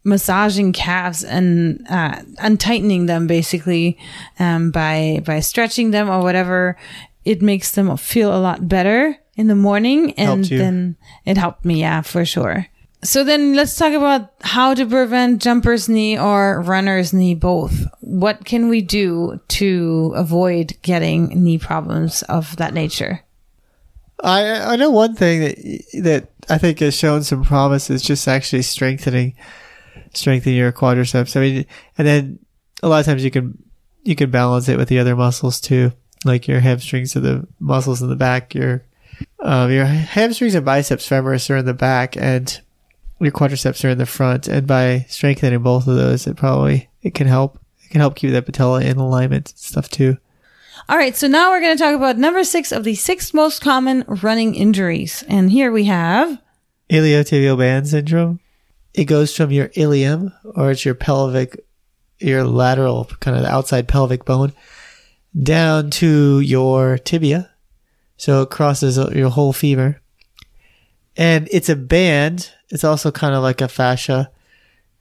massaging 0.03 0.71
calves 0.71 1.23
and 1.23 1.85
uh, 1.89 2.21
untightening 2.37 3.07
them 3.07 3.25
basically 3.25 3.97
um, 4.39 4.69
by 4.69 5.21
by 5.25 5.39
stretching 5.39 5.91
them 5.91 6.09
or 6.09 6.21
whatever, 6.21 6.77
it 7.25 7.41
makes 7.41 7.71
them 7.71 7.97
feel 7.97 8.33
a 8.33 8.37
lot 8.37 8.69
better 8.69 9.17
in 9.35 9.47
the 9.47 9.55
morning. 9.55 10.13
And 10.13 10.45
then 10.45 10.95
it 11.25 11.37
helped 11.37 11.65
me, 11.65 11.81
yeah, 11.81 12.01
for 12.01 12.23
sure. 12.23 12.67
So 13.01 13.23
then 13.23 13.53
let's 13.53 13.75
talk 13.75 13.93
about 13.93 14.33
how 14.41 14.73
to 14.73 14.85
prevent 14.85 15.41
jumper's 15.41 15.89
knee 15.89 16.17
or 16.17 16.61
runner's 16.61 17.13
knee 17.13 17.35
both. 17.35 17.85
What 18.01 18.45
can 18.45 18.69
we 18.69 18.81
do 18.81 19.39
to 19.49 20.13
avoid 20.15 20.77
getting 20.81 21.43
knee 21.43 21.57
problems 21.57 22.23
of 22.23 22.55
that 22.57 22.73
nature? 22.73 23.21
I 24.23 24.73
I 24.73 24.75
know 24.75 24.89
one 24.89 25.15
thing 25.15 25.41
that 25.41 25.83
that 26.03 26.29
I 26.49 26.57
think 26.57 26.79
has 26.79 26.95
shown 26.95 27.23
some 27.23 27.43
promise 27.43 27.89
is 27.89 28.01
just 28.01 28.27
actually 28.27 28.61
strengthening 28.61 29.35
strengthening 30.13 30.57
your 30.57 30.71
quadriceps. 30.71 31.35
I 31.35 31.39
mean, 31.39 31.65
and 31.97 32.07
then 32.07 32.39
a 32.83 32.87
lot 32.87 32.99
of 32.99 33.05
times 33.05 33.23
you 33.23 33.31
can 33.31 33.61
you 34.03 34.15
can 34.15 34.31
balance 34.31 34.69
it 34.69 34.77
with 34.77 34.89
the 34.89 34.99
other 34.99 35.15
muscles 35.15 35.59
too, 35.59 35.91
like 36.23 36.47
your 36.47 36.59
hamstrings 36.59 37.15
or 37.15 37.21
the 37.21 37.47
muscles 37.59 38.01
in 38.01 38.09
the 38.09 38.15
back. 38.15 38.53
Your 38.53 38.83
um, 39.39 39.71
your 39.71 39.85
hamstrings 39.85 40.55
and 40.55 40.65
biceps 40.65 41.07
femoris 41.07 41.49
are 41.49 41.57
in 41.57 41.65
the 41.65 41.73
back, 41.73 42.15
and 42.17 42.59
your 43.19 43.31
quadriceps 43.31 43.83
are 43.83 43.89
in 43.89 43.97
the 43.97 44.05
front. 44.05 44.47
And 44.47 44.67
by 44.67 45.05
strengthening 45.09 45.59
both 45.59 45.87
of 45.87 45.95
those, 45.95 46.27
it 46.27 46.37
probably 46.37 46.89
it 47.01 47.13
can 47.13 47.27
help. 47.27 47.59
It 47.83 47.91
can 47.91 48.01
help 48.01 48.15
keep 48.15 48.31
that 48.31 48.45
patella 48.45 48.81
in 48.81 48.97
alignment 48.97 49.51
and 49.51 49.59
stuff 49.59 49.89
too. 49.89 50.17
All 50.87 50.97
right, 50.97 51.15
so 51.15 51.27
now 51.27 51.49
we're 51.49 51.61
going 51.61 51.75
to 51.75 51.83
talk 51.83 51.95
about 51.95 52.19
number 52.19 52.43
six 52.43 52.71
of 52.71 52.83
the 52.83 52.93
six 52.93 53.33
most 53.33 53.59
common 53.59 54.03
running 54.07 54.53
injuries. 54.53 55.23
And 55.27 55.49
here 55.49 55.71
we 55.71 55.85
have 55.85 56.39
iliotibial 56.91 57.57
band 57.57 57.87
syndrome. 57.87 58.39
It 58.93 59.05
goes 59.05 59.35
from 59.35 59.51
your 59.51 59.71
ilium, 59.73 60.31
or 60.43 60.69
it's 60.69 60.85
your 60.85 60.93
pelvic, 60.93 61.59
your 62.19 62.43
lateral, 62.43 63.05
kind 63.19 63.35
of 63.35 63.41
the 63.41 63.51
outside 63.51 63.87
pelvic 63.87 64.25
bone, 64.25 64.53
down 65.41 65.89
to 65.89 66.39
your 66.39 66.99
tibia. 66.99 67.49
So 68.17 68.43
it 68.43 68.51
crosses 68.51 68.97
your 69.11 69.31
whole 69.31 69.53
femur. 69.53 69.99
And 71.17 71.49
it's 71.51 71.69
a 71.69 71.75
band. 71.75 72.51
It's 72.69 72.83
also 72.83 73.11
kind 73.11 73.33
of 73.33 73.41
like 73.41 73.59
a 73.59 73.67
fascia. 73.67 74.29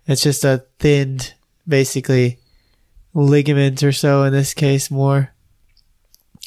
It's 0.07 0.23
just 0.23 0.44
a 0.44 0.64
thinned, 0.79 1.35
basically, 1.68 2.38
ligament 3.12 3.83
or 3.83 3.92
so 3.92 4.23
in 4.23 4.33
this 4.33 4.55
case, 4.55 4.90
more 4.90 5.34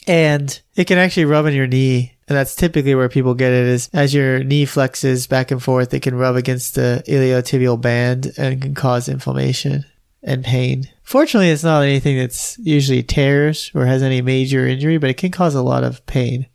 and 0.07 0.59
it 0.75 0.85
can 0.85 0.97
actually 0.97 1.25
rub 1.25 1.45
in 1.45 1.53
your 1.53 1.67
knee. 1.67 2.13
And 2.29 2.37
that's 2.37 2.55
typically 2.55 2.95
where 2.95 3.09
people 3.09 3.35
get 3.35 3.53
it 3.53 3.67
is 3.67 3.89
as 3.93 4.13
your 4.13 4.43
knee 4.43 4.65
flexes 4.65 5.29
back 5.29 5.51
and 5.51 5.61
forth, 5.61 5.93
it 5.93 6.01
can 6.01 6.15
rub 6.15 6.35
against 6.35 6.75
the 6.75 7.03
iliotibial 7.07 7.79
band 7.79 8.33
and 8.37 8.61
can 8.61 8.73
cause 8.73 9.07
inflammation 9.07 9.85
and 10.23 10.43
pain. 10.43 10.89
Fortunately, 11.03 11.49
it's 11.49 11.63
not 11.63 11.83
anything 11.83 12.17
that's 12.17 12.57
usually 12.59 13.03
tears 13.03 13.71
or 13.73 13.85
has 13.85 14.03
any 14.03 14.21
major 14.21 14.67
injury, 14.67 14.97
but 14.97 15.09
it 15.09 15.17
can 15.17 15.31
cause 15.31 15.55
a 15.55 15.61
lot 15.61 15.83
of 15.83 16.05
pain. 16.05 16.47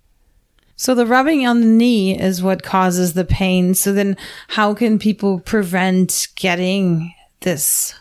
So 0.77 0.95
the 0.95 1.07
rubbing 1.07 1.47
on 1.47 1.61
the 1.61 1.67
knee 1.67 2.19
is 2.19 2.43
what 2.43 2.62
causes 2.62 3.12
the 3.12 3.25
pain. 3.25 3.75
So 3.75 3.93
then 3.93 4.17
how 4.49 4.75
can 4.75 4.99
people 4.99 5.41
prevent 5.41 6.29
getting 6.35 7.15
this? 7.41 7.95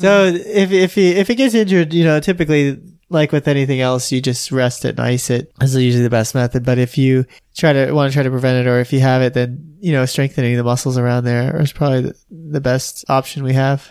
So 0.00 0.24
if 0.24 0.72
if 0.72 0.96
if 0.96 1.28
it 1.28 1.34
gets 1.34 1.54
injured, 1.54 1.92
you 1.92 2.04
know, 2.04 2.18
typically 2.18 2.80
like 3.10 3.32
with 3.32 3.48
anything 3.48 3.80
else, 3.80 4.10
you 4.10 4.22
just 4.22 4.50
rest 4.50 4.84
it 4.84 4.90
and 4.90 5.00
ice 5.00 5.28
it. 5.28 5.52
This 5.58 5.74
is 5.74 5.82
usually 5.82 6.04
the 6.04 6.10
best 6.10 6.34
method. 6.34 6.64
But 6.64 6.78
if 6.78 6.96
you 6.96 7.26
try 7.56 7.72
to 7.72 7.92
want 7.92 8.10
to 8.10 8.14
try 8.14 8.22
to 8.22 8.30
prevent 8.30 8.66
it, 8.66 8.70
or 8.70 8.78
if 8.80 8.92
you 8.92 9.00
have 9.00 9.20
it, 9.20 9.34
then 9.34 9.76
you 9.80 9.92
know 9.92 10.06
strengthening 10.06 10.56
the 10.56 10.64
muscles 10.64 10.96
around 10.96 11.24
there 11.24 11.60
is 11.60 11.72
probably 11.72 12.12
the 12.30 12.60
best 12.60 13.04
option 13.08 13.42
we 13.42 13.54
have. 13.54 13.90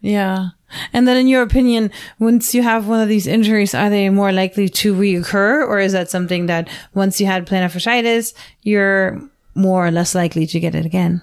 Yeah. 0.00 0.50
And 0.92 1.06
then, 1.06 1.16
in 1.16 1.28
your 1.28 1.42
opinion, 1.42 1.92
once 2.18 2.54
you 2.54 2.62
have 2.62 2.88
one 2.88 3.00
of 3.00 3.08
these 3.08 3.26
injuries, 3.26 3.74
are 3.74 3.88
they 3.88 4.08
more 4.08 4.32
likely 4.32 4.68
to 4.68 4.94
reoccur, 4.94 5.66
or 5.66 5.78
is 5.78 5.92
that 5.92 6.10
something 6.10 6.46
that 6.46 6.68
once 6.92 7.20
you 7.20 7.26
had 7.26 7.46
plantar 7.46 7.70
fasciitis, 7.70 8.34
you're 8.62 9.20
more 9.54 9.86
or 9.86 9.90
less 9.90 10.14
likely 10.14 10.46
to 10.46 10.60
get 10.60 10.74
it 10.74 10.84
again? 10.84 11.22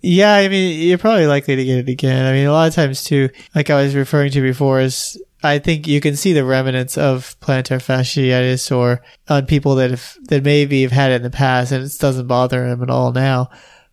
Yeah, 0.00 0.32
I 0.32 0.48
mean, 0.48 0.80
you're 0.80 0.98
probably 0.98 1.26
likely 1.26 1.56
to 1.56 1.64
get 1.64 1.78
it 1.78 1.88
again. 1.88 2.24
I 2.24 2.32
mean, 2.32 2.46
a 2.46 2.52
lot 2.52 2.68
of 2.68 2.74
times 2.74 3.02
too, 3.02 3.30
like 3.54 3.68
I 3.68 3.82
was 3.82 3.96
referring 3.96 4.30
to 4.32 4.40
before, 4.40 4.80
is 4.80 5.20
I 5.42 5.60
think 5.60 5.86
you 5.86 6.00
can 6.00 6.16
see 6.16 6.32
the 6.32 6.44
remnants 6.44 6.98
of 6.98 7.38
plantar 7.40 7.78
fasciitis 7.78 8.74
or 8.76 9.02
on 9.28 9.46
people 9.46 9.76
that 9.76 9.90
have, 9.90 10.16
that 10.24 10.42
maybe 10.42 10.82
have 10.82 10.92
had 10.92 11.12
it 11.12 11.16
in 11.16 11.22
the 11.22 11.30
past 11.30 11.70
and 11.70 11.84
it 11.84 11.98
doesn't 11.98 12.26
bother 12.26 12.68
them 12.68 12.82
at 12.82 12.90
all 12.90 13.12
now. 13.12 13.50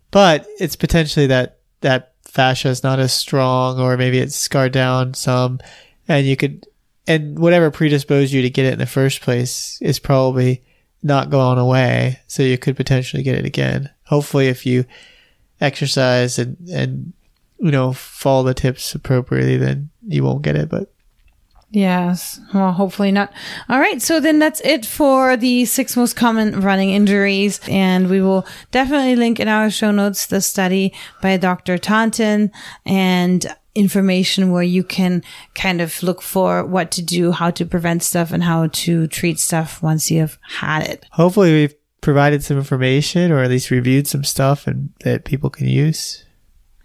But 0.10 0.48
it's 0.60 0.76
potentially 0.76 1.28
that, 1.28 1.60
that 1.82 2.14
fascia 2.24 2.70
is 2.70 2.84
not 2.84 3.00
as 3.00 3.14
strong 3.14 3.80
or 3.80 3.96
maybe 3.96 4.18
it's 4.18 4.36
scarred 4.36 4.72
down 4.72 5.14
some 5.14 5.60
and 6.08 6.26
you 6.26 6.36
could, 6.36 6.66
and 7.06 7.38
whatever 7.38 7.70
predisposed 7.70 8.34
you 8.34 8.42
to 8.42 8.50
get 8.50 8.66
it 8.66 8.74
in 8.74 8.80
the 8.80 8.88
first 8.88 9.22
place 9.22 9.80
is 9.82 10.00
probably 10.00 10.64
not 11.04 11.30
going 11.30 11.60
away. 11.60 12.22
So 12.26 12.42
you 12.42 12.58
could 12.58 12.76
potentially 12.76 13.22
get 13.22 13.38
it 13.38 13.46
again. 13.46 13.92
Hopefully 14.06 14.48
if 14.48 14.66
you 14.66 14.86
exercise 15.62 16.40
and, 16.40 16.58
and, 16.70 17.14
you 17.60 17.72
know, 17.72 17.94
follow 17.94 18.44
the 18.44 18.56
tips 18.56 18.96
appropriately, 18.96 19.58
then 19.58 19.90
you 20.08 20.24
won't 20.24 20.42
get 20.42 20.56
it. 20.56 20.70
But 20.70 20.92
Yes. 21.72 22.40
Well, 22.54 22.72
hopefully 22.72 23.12
not. 23.12 23.34
All 23.68 23.80
right. 23.80 24.02
So 24.02 24.20
then 24.20 24.40
that's 24.40 24.62
it 24.62 24.86
for 24.86 25.36
the 25.36 25.66
six 25.66 25.98
most 25.98 26.16
common 26.16 26.62
running 26.62 26.92
injuries. 26.92 27.60
And 27.68 28.10
we 28.10 28.22
will 28.22 28.46
definitely 28.72 29.16
link 29.16 29.40
in 29.40 29.48
our 29.48 29.70
show 29.70 29.92
notes 29.92 30.26
the 30.28 30.42
study 30.42 30.94
by 31.22 31.38
Dr. 31.38 31.78
Taunton 31.78 32.52
and 32.86 33.46
information 33.74 34.52
where 34.52 34.64
you 34.64 34.84
can 34.84 35.22
kind 35.54 35.82
of 35.82 36.02
look 36.02 36.22
for 36.22 36.66
what 36.66 36.92
to 36.92 37.02
do, 37.02 37.32
how 37.32 37.52
to 37.52 37.66
prevent 37.66 38.04
stuff 38.04 38.32
and 38.32 38.44
how 38.44 38.68
to 38.68 39.06
treat 39.08 39.38
stuff 39.38 39.84
once 39.84 40.10
you 40.10 40.22
have 40.22 40.38
had 40.42 40.84
it. 40.84 41.06
Hopefully 41.12 41.52
we've 41.52 41.76
provided 42.00 42.42
some 42.44 42.58
information 42.58 43.32
or 43.32 43.40
at 43.40 43.50
least 43.50 43.72
reviewed 43.72 44.08
some 44.08 44.24
stuff 44.24 44.66
and 44.66 44.94
that 45.02 45.26
people 45.26 45.50
can 45.50 45.68
use. 45.68 46.24